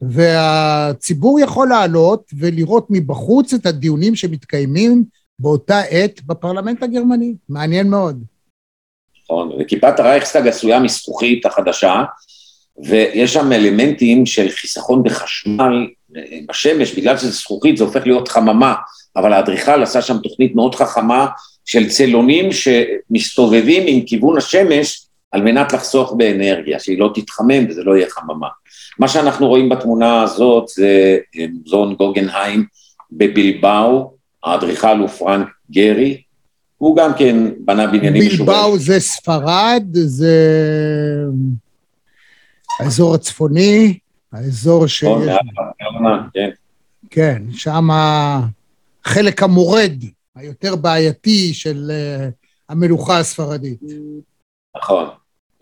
[0.01, 5.03] והציבור יכול לעלות ולראות מבחוץ את הדיונים שמתקיימים
[5.41, 7.33] באותה עת בפרלמנט הגרמני.
[7.49, 8.23] מעניין מאוד.
[9.23, 12.03] נכון, וכיפת הרייכסטאג עשויה מזכוכית החדשה,
[12.85, 15.87] ויש שם אלמנטים של חיסכון בחשמל
[16.49, 18.75] בשמש, בגלל שזה זכוכית זה הופך להיות חממה,
[19.15, 21.27] אבל האדריכל עשה שם תוכנית מאוד חכמה
[21.65, 27.97] של צילונים שמסתובבים עם כיוון השמש על מנת לחסוך באנרגיה, שהיא לא תתחמם וזה לא
[27.97, 28.47] יהיה חממה.
[28.99, 31.17] מה שאנחנו רואים בתמונה הזאת זה
[31.65, 32.65] מוזיאון גוגנהיים
[33.11, 36.21] בבילבאו, האדריכל הוא פרנק גרי,
[36.77, 38.45] הוא גם כן בנה בניינים משוגעים.
[38.45, 40.35] בלבאו זה ספרד, זה
[42.79, 43.99] האזור הצפוני,
[44.31, 45.03] האזור ש...
[46.33, 46.49] כן.
[47.09, 50.03] כן, שם החלק המורד,
[50.35, 52.29] היותר בעייתי של אה,
[52.69, 53.81] המלוכה הספרדית.
[54.77, 55.05] נכון,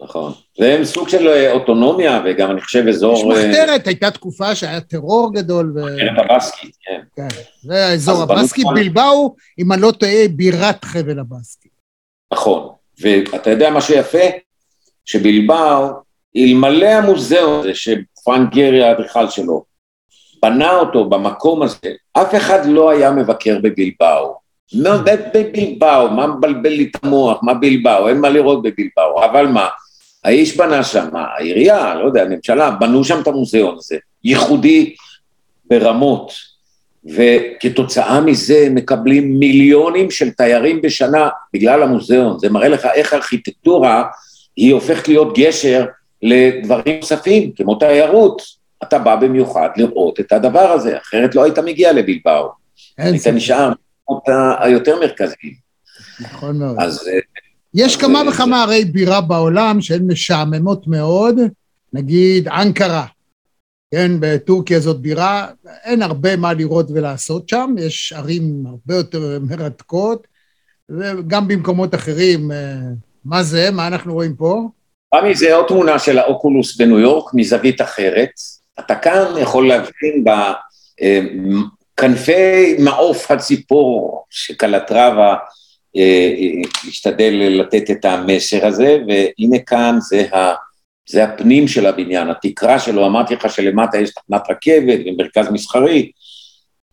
[0.02, 0.34] נכון.
[0.60, 3.34] והם סוג של אה, אוטונומיה, וגם אני חושב אזור...
[3.34, 5.74] יש אה, מחתרת, הייתה תקופה שהיה טרור גדול.
[5.76, 7.02] מחתרת הבסקית, כן.
[7.16, 7.28] כן,
[7.62, 11.70] זה האזור הבסקי, בלבאו, אם אני לא טועה, בירת חבל הבסקי.
[12.34, 12.70] נכון,
[13.02, 14.28] ואתה יודע מה שיפה?
[15.06, 15.90] שבלבאו,
[16.38, 19.64] אלמלא המוזיאון הזה, שפרנק גרי האדריכל שלו,
[20.42, 24.40] בנה אותו במקום הזה, אף אחד לא היה מבקר בבלבאו.
[24.74, 24.92] לא,
[25.34, 29.68] בבלבאו, מה מבלבל לי את המוח, מה בלבאו, אין מה לראות בבלבאו, אבל מה,
[30.24, 34.96] האיש בנה שם, העירייה, לא יודע, הממשלה, בנו שם את המוזיאון הזה, ייחודי
[35.66, 36.32] ברמות,
[37.06, 44.04] וכתוצאה מזה מקבלים מיליונים של תיירים בשנה בגלל המוזיאון, זה מראה לך איך הארכיטקטורה
[44.56, 45.86] היא הופכת להיות גשר
[46.22, 48.42] לדברים נוספים, כמו תיירות,
[48.84, 52.50] אתה בא במיוחד לראות את הדבר הזה, אחרת לא היית מגיע לבלבאו,
[52.98, 54.24] היית נשאר במקומות
[54.60, 55.54] היותר מרכזיים.
[56.20, 56.76] נכון מאוד.
[56.80, 57.10] אז...
[57.74, 61.36] יש כמה וכמה ערי בירה בעולם שהן משעממות מאוד,
[61.94, 63.06] נגיד אנקרה,
[63.92, 65.48] כן, בטורקיה זאת בירה,
[65.84, 70.28] אין הרבה מה לראות ולעשות שם, יש ערים הרבה יותר מרתקות,
[70.90, 72.76] וגם במקומות אחרים, אה,
[73.26, 73.72] מה זה?
[73.72, 74.68] מה אנחנו רואים פה?
[75.16, 78.30] רמי, זה עוד תמונה של האוקולוס בניו יורק, מזווית אחרת.
[78.80, 80.24] אתה כאן יכול להבין
[81.98, 85.36] בכנפי מעוף הציפור שקלטרבה
[86.88, 90.54] השתדל לתת את המסר הזה, והנה כאן זה ה...
[91.10, 96.12] זה הפנים של הבניין, התקרה שלו, אמרתי לך שלמטה יש תחנת רכבת ומרכז מסחרי.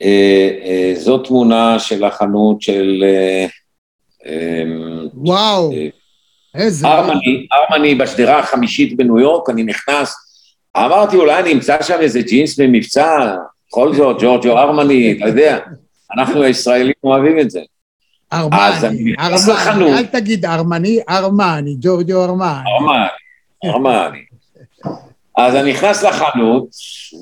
[0.03, 3.05] אה, אה, זו תמונה של החנות של...
[3.05, 3.47] אה,
[5.15, 5.73] וואו,
[6.55, 6.87] איזה...
[6.87, 10.15] ארמני, ארמני בשדרה החמישית בניו יורק, אני נכנס,
[10.77, 13.37] אמרתי אולי אני אמצא שם איזה ג'ינס במבצע,
[13.69, 15.59] בכל זאת, ג'ורג'ו ארמני, אתה יודע,
[16.19, 17.61] אנחנו הישראלים אוהבים את זה.
[18.33, 22.71] ארמני, ארמני, אל תגיד ארמני, ארמני, ג'ורג'ו ארמני.
[22.79, 23.07] ארמני.
[23.65, 24.19] ארמני.
[25.37, 26.69] אז אני נכנס לחנות,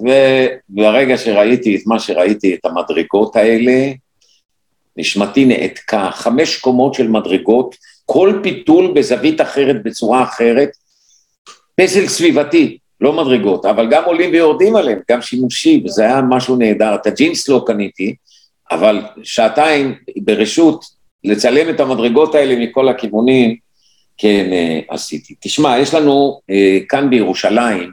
[0.00, 3.92] וברגע שראיתי את מה שראיתי, את המדרגות האלה,
[4.96, 10.70] נשמתי נעתקה, חמש קומות של מדרגות, כל פיתול בזווית אחרת, בצורה אחרת,
[11.76, 16.94] פסל סביבתי, לא מדרגות, אבל גם עולים ויורדים עליהם, גם שימושי, וזה היה משהו נהדר.
[16.94, 18.14] את הג'ינס לא קניתי,
[18.70, 20.84] אבל שעתיים ברשות
[21.24, 23.56] לצלם את המדרגות האלה מכל הכיוונים,
[24.18, 25.34] כן אה, עשיתי.
[25.40, 27.90] תשמע, יש לנו אה, כאן בירושלים,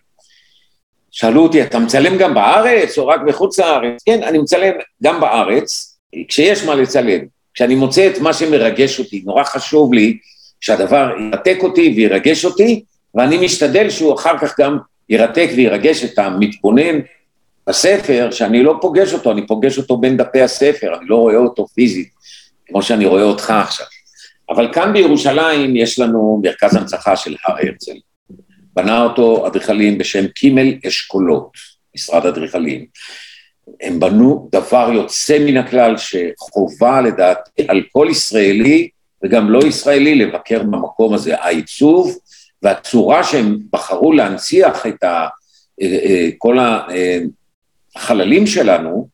[1.12, 4.04] שאלו אותי, אתה מצלם גם בארץ או רק בחוץ לארץ?
[4.06, 7.20] כן, אני מצלם גם בארץ, כשיש מה לצלם.
[7.54, 10.18] כשאני מוצא את מה שמרגש אותי, נורא חשוב לי
[10.62, 12.84] שהדבר ירתק אותי וירגש אותי,
[13.16, 14.78] ואני משתדל שהוא אחר כך גם
[15.10, 17.00] ירתק וירגש את המתבונן
[17.68, 21.68] בספר, שאני לא פוגש אותו, אני פוגש אותו בין דפי הספר, אני לא רואה אותו
[21.68, 22.10] פיזית,
[22.72, 23.86] כמו שאני רואה אותך עכשיו.
[24.50, 27.98] אבל כאן בירושלים יש לנו מרכז הנצחה של הר הרצל.
[28.74, 31.52] בנה אותו אדריכלים בשם קימל אשכולות,
[31.96, 32.86] משרד אדריכלים.
[33.82, 38.90] הם בנו דבר יוצא מן הכלל שחובה לדעתי על כל ישראלי
[39.24, 41.40] וגם לא ישראלי לבקר במקום הזה.
[41.40, 42.18] העיצוב
[42.62, 45.28] והצורה שהם בחרו להנציח את אה,
[45.82, 46.58] אה, כל
[47.96, 49.08] החללים שלנו,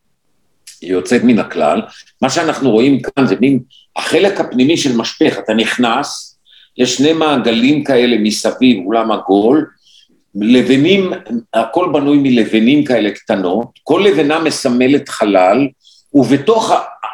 [0.82, 1.82] יוצאת מן הכלל.
[2.22, 3.60] מה שאנחנו רואים כאן זה מין
[3.96, 6.38] החלק הפנימי של משפך, אתה נכנס,
[6.78, 9.66] יש שני מעגלים כאלה מסביב, אולם עגול,
[10.36, 11.12] לבנים,
[11.54, 15.68] הכל בנוי מלבנים כאלה קטנות, כל לבנה מסמלת חלל,
[16.13, 16.72] ובתוך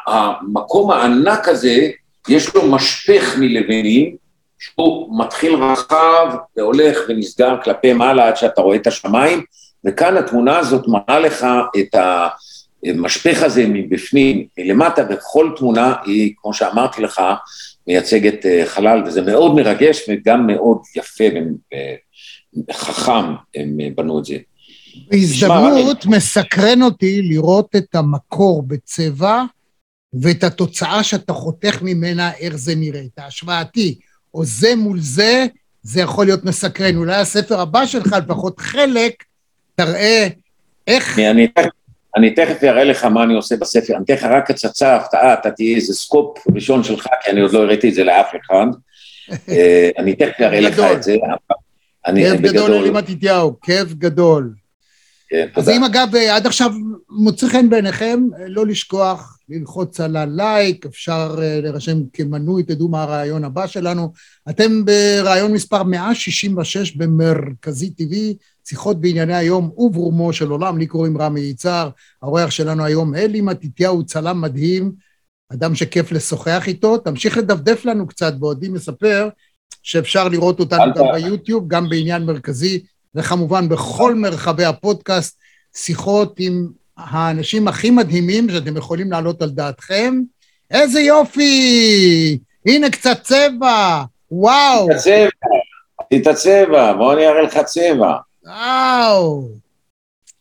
[0.08, 1.90] המקום הענק הזה
[2.30, 4.16] יש לו משפך מלבנים,
[4.60, 9.44] שהוא מתחיל רחב והולך ונסגר כלפי מעלה עד שאתה רואה את השמיים,
[9.86, 11.46] וכאן התמונה הזאת מראה לך
[11.80, 11.96] את
[12.86, 17.22] המשפך הזה מבפנים, מלמטה, וכל תמונה היא, כמו שאמרתי לך,
[17.88, 21.24] מייצגת אה, חלל, וזה מאוד מרגש וגם מאוד יפה
[22.70, 24.38] וחכם, הם אה, בנו את זה.
[25.12, 29.44] בהזדמנות מסקרן אותי לראות את המקור בצבע
[30.14, 33.02] ואת התוצאה שאתה חותך ממנה, איך זה נראה.
[33.02, 33.96] את ההשוואתי,
[34.34, 35.46] או זה מול זה,
[35.84, 36.96] זה יכול להיות מסקרן.
[36.96, 39.24] אולי הספר הבא שלך, לפחות חלק,
[39.76, 40.28] תראה
[40.88, 41.20] איך...
[41.20, 41.48] אני,
[42.16, 45.52] אני, תכף אראה לך מה אני עושה בספר, אני אתן לך רק הצצה, הפתעה, אתה
[45.52, 48.66] תהיה איזה סקופ ראשון שלך, כי אני עוד לא הראיתי את זה לאף אחד.
[49.50, 50.80] אה, אני תכף אראה לך.
[50.80, 51.16] את זה,
[52.06, 54.54] כאב גדול אלי מתתיהו, כאב גדול.
[55.56, 55.70] אז.
[55.70, 56.72] אם אגב עד עכשיו
[57.10, 63.44] מוצא חן בעיניכם, לא לשכוח ללחוץ על הלייק, אפשר אה, להירשם כמנוי, תדעו מה הרעיון
[63.44, 64.14] הבא שלנו.
[64.50, 68.16] אתם ברעיון מספר 166 במרכזי TV,
[68.66, 71.90] שיחות בענייני היום וברומו של עולם, לי קוראים רמי יצהר,
[72.22, 74.92] האורח שלנו היום אלי מתתיהו, צלם מדהים,
[75.54, 76.98] אדם שכיף לשוחח איתו.
[76.98, 79.30] תמשיך לדפדף לנו קצת בעודי מספר
[79.84, 82.84] שאפשר לראות אותנו גם ביוטיוב, גם בעניין מרכזי,
[83.16, 85.40] וכמובן בכל מרחבי הפודקאסט,
[85.76, 90.22] שיחות עם האנשים הכי מדהימים שאתם יכולים להעלות על דעתכם.
[90.72, 92.38] איזה יופי!
[92.66, 94.04] הנה קצת צבע!
[94.32, 94.88] וואו!
[96.16, 98.16] את הצבע, בוא אני אראה לך צבע.
[98.46, 99.48] וואו!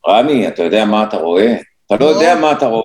[0.08, 1.54] רמי, אתה יודע מה אתה רואה?
[1.86, 2.04] אתה לא.
[2.04, 2.82] יודע מה אתה רואה.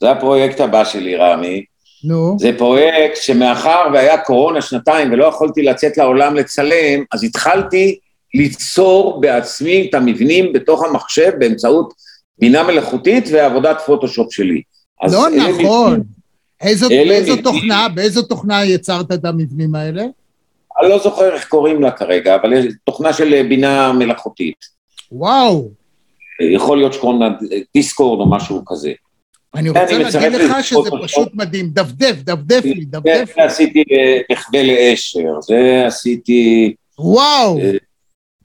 [0.00, 1.64] זה הפרויקט הבא שלי, רמי.
[2.04, 7.98] נו, זה פרויקט שמאחר והיה קורונה שנתיים ולא יכולתי לצאת לעולם לצלם, אז התחלתי
[8.34, 11.94] ליצור בעצמי את המבנים בתוך המחשב באמצעות
[12.38, 14.62] בינה מלאכותית ועבודת פוטושופ שלי.
[15.12, 15.92] לא נכון.
[15.92, 16.18] מבנים-
[16.60, 17.42] איזו, אלה באיזו מבנים.
[17.44, 20.02] תוכנה, באיזו תוכנה יצרת את המבנים האלה?
[20.80, 24.56] אני לא זוכר איך קוראים לה כרגע, אבל יש תוכנה של בינה מלאכותית.
[25.12, 25.70] וואו!
[26.54, 27.28] יכול להיות שקוראים לה
[27.74, 28.92] דיסקורד או משהו כזה.
[29.54, 31.04] אני אני רוצה מצרף להגיד לך שזה פוטושופ.
[31.04, 31.70] פשוט מדהים.
[31.72, 33.34] דפדף, דפדף לי, זה דפדף לי.
[33.36, 33.84] זה עשיתי
[34.32, 37.58] מחווה לאשר, זה עשיתי וואו!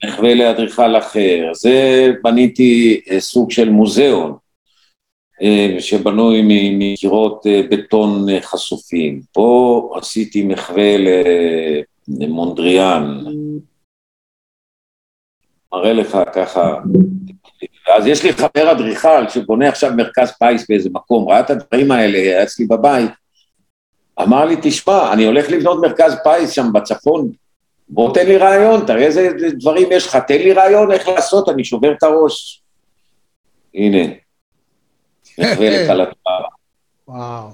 [0.06, 4.38] מחווה לאדריכל אחר, זה בניתי אה, סוג של מוזיאון
[5.42, 6.42] אה, שבנוי
[6.80, 9.22] מקירות אה, בטון חשופים.
[9.32, 10.96] פה עשיתי מחווה
[12.08, 13.24] למונדריאן,
[15.74, 16.76] מראה לך ככה.
[17.98, 22.18] אז יש לי חבר אדריכל שבונה עכשיו מרכז פיס באיזה מקום, ראה את הדברים האלה,
[22.18, 23.12] היה אצלי בבית,
[24.22, 27.32] אמר לי, תשמע, אני הולך לבנות מרכז פיס שם בצפון,
[27.90, 31.64] בוא תן לי רעיון, תראה איזה דברים יש לך, תן לי רעיון איך לעשות, אני
[31.64, 32.64] שובר את הראש.
[33.76, 34.14] הנה,
[35.40, 36.18] מחווה לכלתך.
[37.08, 37.50] וואו.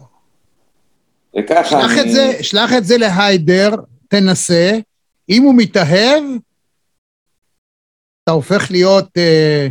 [1.37, 2.01] וככה שלח אני...
[2.01, 3.69] את זה, שלח את זה להיידר,
[4.07, 4.71] תנסה.
[5.29, 6.23] אם הוא מתאהב,
[8.23, 9.17] אתה הופך להיות...
[9.17, 9.67] אה,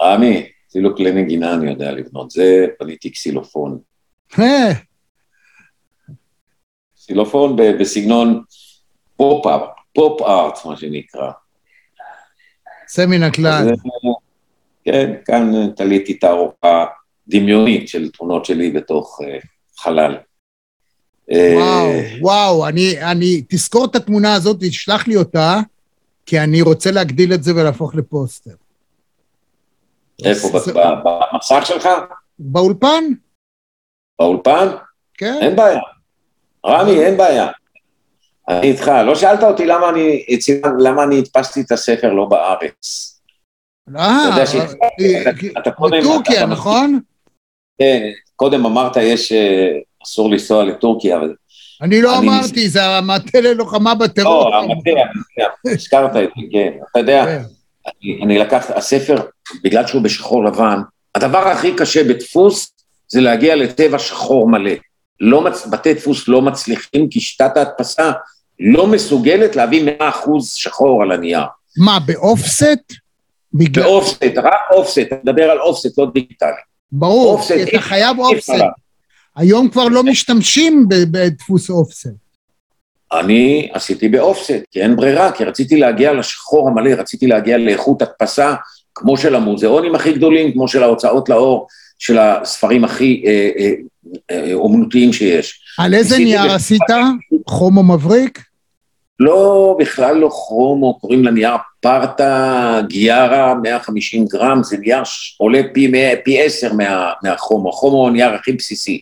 [0.00, 3.78] רמי, אפילו כלי נגינה אני יודע לבנות, זה בניתי קסילופון.
[4.38, 4.72] אה,
[6.96, 8.42] קסילופון ב- בסגנון
[9.18, 9.62] פופ-אפ,
[9.94, 11.30] פופ-ארט, מה שנקרא.
[12.86, 13.68] יוצא מן הכלל.
[14.84, 16.86] כן, כאן תליתי תערוכה
[17.28, 19.38] דמיונית של תמונות שלי בתוך אה,
[19.78, 20.16] חלל.
[21.32, 25.60] אה, וואו, וואו, אני, אני, תזכור את התמונה הזאת, תשלח לי אותה,
[26.26, 28.54] כי אני רוצה להגדיל את זה ולהפוך לפוסטר.
[30.24, 31.88] איפה, ב- במסך שלך?
[32.38, 33.04] באולפן?
[34.18, 34.68] באולפן?
[35.14, 35.38] כן.
[35.40, 35.80] אין בעיה.
[36.66, 37.48] רמי, אין בעיה.
[38.48, 38.90] אני איתך.
[39.06, 40.24] לא שאלת אותי למה אני,
[40.78, 43.14] למה אני הדפסתי את הספר לא בארץ.
[43.96, 44.36] אה,
[46.00, 47.00] בטורקיה, נכון?
[47.78, 49.68] כן, קודם אמרת, יש, אה,
[50.04, 51.34] אסור לנסוע לטורקיה, אבל...
[51.82, 54.50] אני לא אמרתי, זה המטה ללוחמה בטרור.
[54.50, 54.90] לא, המטה,
[55.66, 56.72] הזכרת את זה, כן.
[56.90, 57.42] אתה יודע, כן.
[57.86, 59.16] אני, אני לקחתי, הספר,
[59.64, 60.78] בגלל שהוא בשחור לבן,
[61.14, 62.72] הדבר הכי קשה בדפוס
[63.08, 64.72] זה להגיע לטבע שחור מלא.
[65.20, 65.66] לא מצ...
[65.66, 68.12] בתי דפוס לא מצליחים, כי שיטת ההדפסה
[68.60, 70.02] לא מסוגלת להביא 100%
[70.40, 71.40] שחור על הנייר.
[71.76, 72.92] מה, באופסט?
[73.54, 73.84] בגלל...
[73.84, 76.48] באופסט, רק אופסט, אני מדבר על אופסט, לא דיגיטלי.
[76.92, 78.52] ברור, אופסט, אתה אי- חייב אופסט.
[79.36, 82.08] היום כבר לא משתמשים בדפוס אופסט.
[83.12, 88.54] אני עשיתי באופסט, כי אין ברירה, כי רציתי להגיע לשחור המלא, רציתי להגיע לאיכות הדפסה
[88.94, 91.66] כמו של המוזיאונים הכי גדולים, כמו של ההוצאות לאור,
[91.98, 93.72] של הספרים הכי אה, אה,
[94.30, 95.60] אה, אומנותיים שיש.
[95.78, 96.80] על איזה נייר עשית?
[97.48, 98.42] חומו מבריק?
[99.20, 106.16] לא, בכלל לא כרומו, קוראים לנייר פרטה גיארה, 150 גרם, זה נייר שעולה פי, 100,
[106.24, 109.00] פי 10 מה, מהכרומו, הכרומו הוא הנייר הכי בסיסי.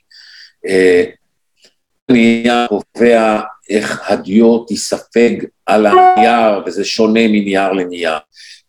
[0.69, 1.05] אה,
[2.11, 3.41] נייר קובע
[3.71, 5.33] איך הדיו תיספג
[5.67, 8.19] על הנייר, וזה שונה מנייר לנייר.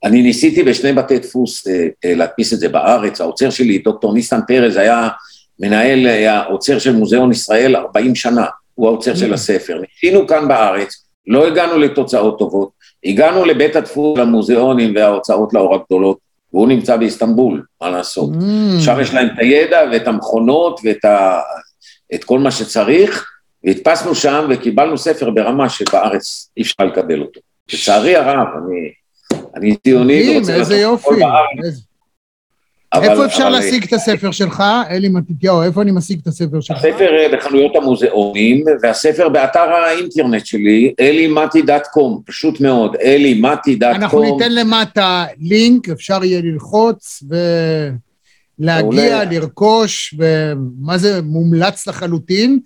[0.04, 4.40] אני ניסיתי בשני בתי דפוס אה, אה, להדפיס את זה בארץ, העוצר שלי, דוקטור ניסן
[4.48, 5.08] פרז, היה
[5.60, 8.46] מנהל, היה עוצר של מוזיאון ישראל 40 שנה,
[8.76, 9.82] הוא העוצר של הספר.
[9.82, 12.70] ניסינו כאן בארץ, לא הגענו לתוצאות טובות,
[13.06, 16.18] הגענו לבית הדפוס למוזיאונים וההוצאות לאור הגדולות,
[16.54, 18.30] והוא נמצא באיסטנבול, מה לעשות?
[18.34, 18.82] Mm.
[18.82, 21.40] שם יש להם את הידע ואת המכונות ואת ה...
[22.16, 23.32] את כל מה שצריך,
[23.64, 27.40] והדפסנו שם וקיבלנו ספר ברמה שבארץ אי אפשר לקבל אותו.
[27.74, 28.92] לצערי הרב, אני,
[29.56, 31.00] אני ציוני ורוצה לעשות.
[31.00, 31.76] הכל בארץ,
[32.94, 34.64] אבל- איפה אפשר אבל- להשיג את הספר שלך?
[34.90, 36.78] אלי מתתיהו, איפה אני משיג את הספר שלך?
[36.78, 44.24] הספר אה, בחנויות המוזיאונים, והספר באתר האינטרנט שלי, אלימתי.קום, פשוט אנחנו אלימתי.קום.
[44.26, 47.24] ניתן למטה לינק, אפשר יהיה ללחוץ
[48.60, 49.24] ולהגיע.
[49.32, 52.60] לרכוש, ומה זה מומלץ לחלוטין.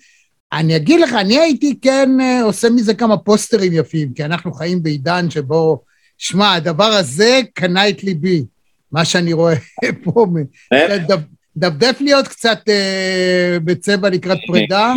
[0.53, 4.83] אני אגיד לך, אני הייתי כן אה, עושה מזה כמה פוסטרים יפים, כי אנחנו חיים
[4.83, 5.81] בעידן שבו,
[6.17, 8.43] שמע, הדבר הזה קנה את ליבי,
[8.91, 9.53] מה שאני רואה
[10.03, 10.25] פה.
[10.69, 11.05] כן?
[11.07, 14.93] דפ- דפדף לי עוד קצת אה, בצבע לקראת פרידה.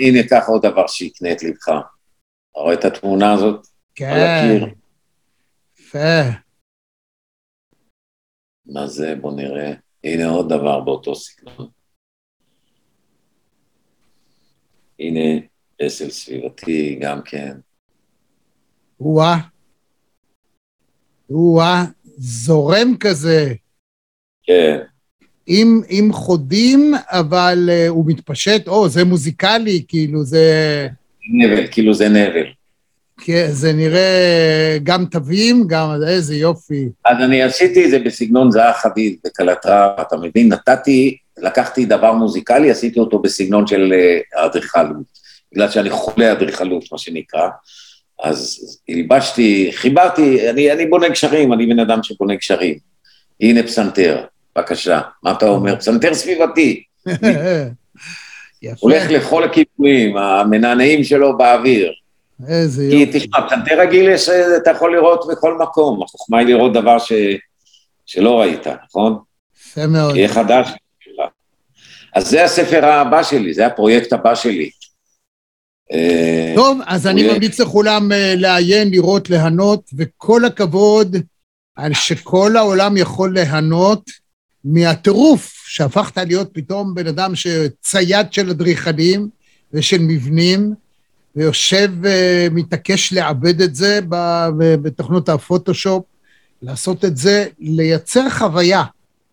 [0.00, 1.68] הנה, קח עוד דבר, שיקנה את לבך.
[1.68, 1.80] אתה
[2.60, 3.66] רואה את התמונה הזאת?
[3.94, 4.58] כן?
[5.78, 6.20] יפה.
[8.66, 9.14] מה זה?
[9.20, 9.72] בוא נראה.
[10.04, 11.68] הנה עוד דבר באותו סגנון.
[14.98, 15.40] הנה,
[15.82, 17.56] פסל סביבתי, גם כן.
[19.00, 19.36] או-אה.
[21.30, 21.84] או-אה,
[22.16, 23.52] זורם כזה,
[24.42, 24.78] כן,
[25.46, 30.88] עם, עם חודים, אבל uh, הוא מתפשט, או, זה מוזיקלי, כאילו, זה,
[31.32, 32.46] נבל, כאילו זה נבל.
[33.20, 36.88] כן, זה נראה גם תווים, גם, איזה יופי.
[37.04, 40.52] אז אני עשיתי את זה בסגנון זהה חדיד, בקלטרה, אתה מבין?
[40.52, 45.06] נתתי, לקחתי דבר מוזיקלי, עשיתי אותו בסגנון של אה, אדריכלות,
[45.52, 47.48] בגלל שאני חולה אדריכלות, מה שנקרא.
[48.22, 52.78] אז הלבשתי, חיברתי, אני, אני בונה גשרים, אני בן אדם שבונה גשרים.
[53.40, 54.24] הנה פסנתר,
[54.56, 55.00] בבקשה.
[55.22, 55.76] מה אתה אומר?
[55.76, 56.82] פסנתר סביבתי.
[58.62, 61.92] יפה, הולך לכל הכיוונים, המנענעים שלו באוויר.
[62.48, 63.18] איזה כי יופי.
[63.18, 67.12] תשמע, פסנתר רגיל יש, אתה יכול לראות בכל מקום, החוכמה היא לראות דבר ש...
[68.06, 69.18] שלא ראית, נכון?
[69.60, 70.16] יפה מאוד.
[70.16, 70.68] יהיה חדש.
[72.14, 74.70] אז זה הספר הבא שלי, זה הפרויקט הבא שלי.
[75.92, 77.22] אה, טוב, אז אני.
[77.22, 81.16] ממליץ לכולם אה, לעיין, לראות, ליהנות, וכל הכבוד
[81.76, 84.10] על שכל העולם יכול ליהנות
[84.64, 89.28] מהטירוף שהפכת להיות פתאום בן אדם שצייד של אדריכלים
[89.72, 90.74] ושל מבנים,
[91.36, 94.00] ויושב ומתעקש לעבד את זה
[94.82, 96.04] בתוכנות הפוטושופ,
[96.62, 98.84] לעשות את זה, לייצר חוויה,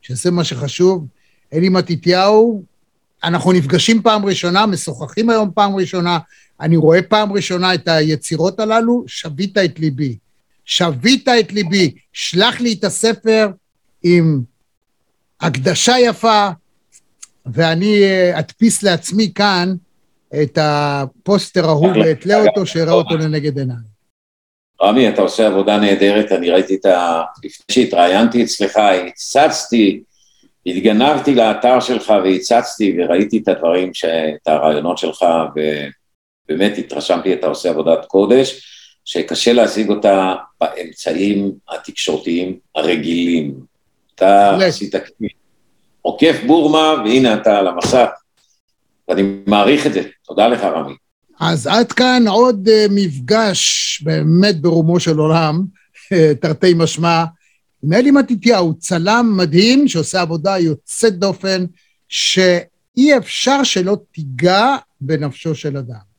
[0.01, 1.05] שזה מה שחשוב.
[1.53, 2.63] אלי מתתיהו,
[3.23, 6.19] אנחנו נפגשים פעם ראשונה, משוחחים היום פעם ראשונה,
[6.61, 10.17] אני רואה פעם ראשונה את היצירות הללו, שבית את ליבי.
[10.65, 13.49] שבית את ליבי, שלח לי את הספר
[14.03, 14.41] עם
[15.41, 16.49] הקדשה יפה,
[17.45, 19.75] ואני אה, אדפיס לעצמי כאן
[20.43, 23.75] את הפוסטר ההוא ואתלה אותו, שאראה אותו לנגד עיניי.
[24.83, 27.21] רמי, אתה עושה עבודה נהדרת, אני ראיתי את ה...
[27.43, 30.03] לפני שהתראיינתי אצלך, הצצתי,
[30.65, 34.05] התגנבתי לאתר שלך והצצתי וראיתי את הדברים, ש...
[34.05, 35.25] את הרעיונות שלך,
[36.49, 38.61] ובאמת התרשמתי, אתה עושה עבודת קודש,
[39.05, 43.53] שקשה להשיג אותה באמצעים התקשורתיים הרגילים.
[44.15, 44.57] אתה.
[44.61, 44.95] עשית
[46.01, 48.07] עוקף בורמה, והנה אתה על המסך,
[49.07, 50.01] ואני מעריך את זה.
[50.25, 50.93] תודה לך, רמי.
[51.39, 55.61] אז עד כאן עוד אה, מפגש באמת ברומו של עולם,
[56.13, 57.23] אה, תרתי משמע,
[57.83, 61.65] עם אלי מתתיהו, צלם מדהים שעושה עבודה יוצאת דופן,
[62.07, 66.11] שאי אפשר שלא תיגע בנפשו של אדם.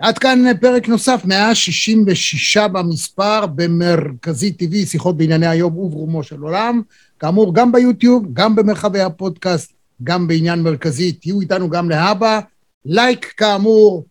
[0.00, 6.82] עד כאן פרק נוסף, 166 במספר, במרכזי TV, שיחות בענייני היום וברומו של עולם.
[7.18, 9.72] כאמור, גם ביוטיוב, גם במרחבי הפודקאסט,
[10.02, 12.40] גם בעניין מרכזי, תהיו איתנו גם להבא.
[12.84, 14.04] לייק כאמור,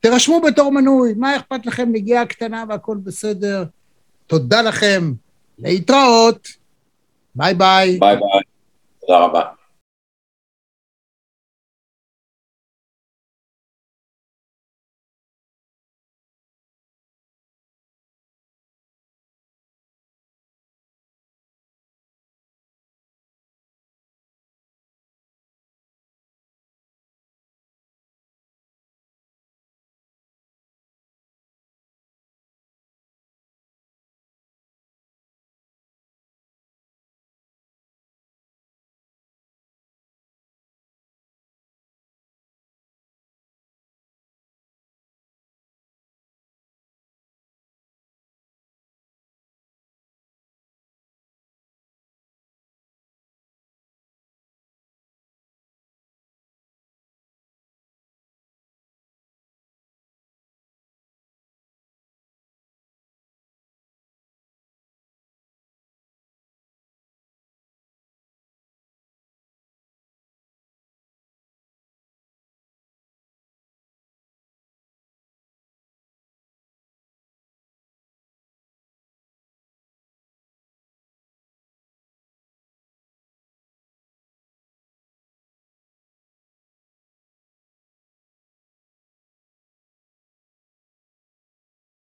[0.00, 3.64] תירשמו בתור מנוי, מה אכפת לכם, נגיעה קטנה והכל בסדר.
[4.26, 5.12] תודה לכם,
[5.58, 6.48] להתראות,
[7.34, 7.98] ביי ביי.
[8.00, 8.40] ביי ביי.
[9.00, 9.57] תודה רבה.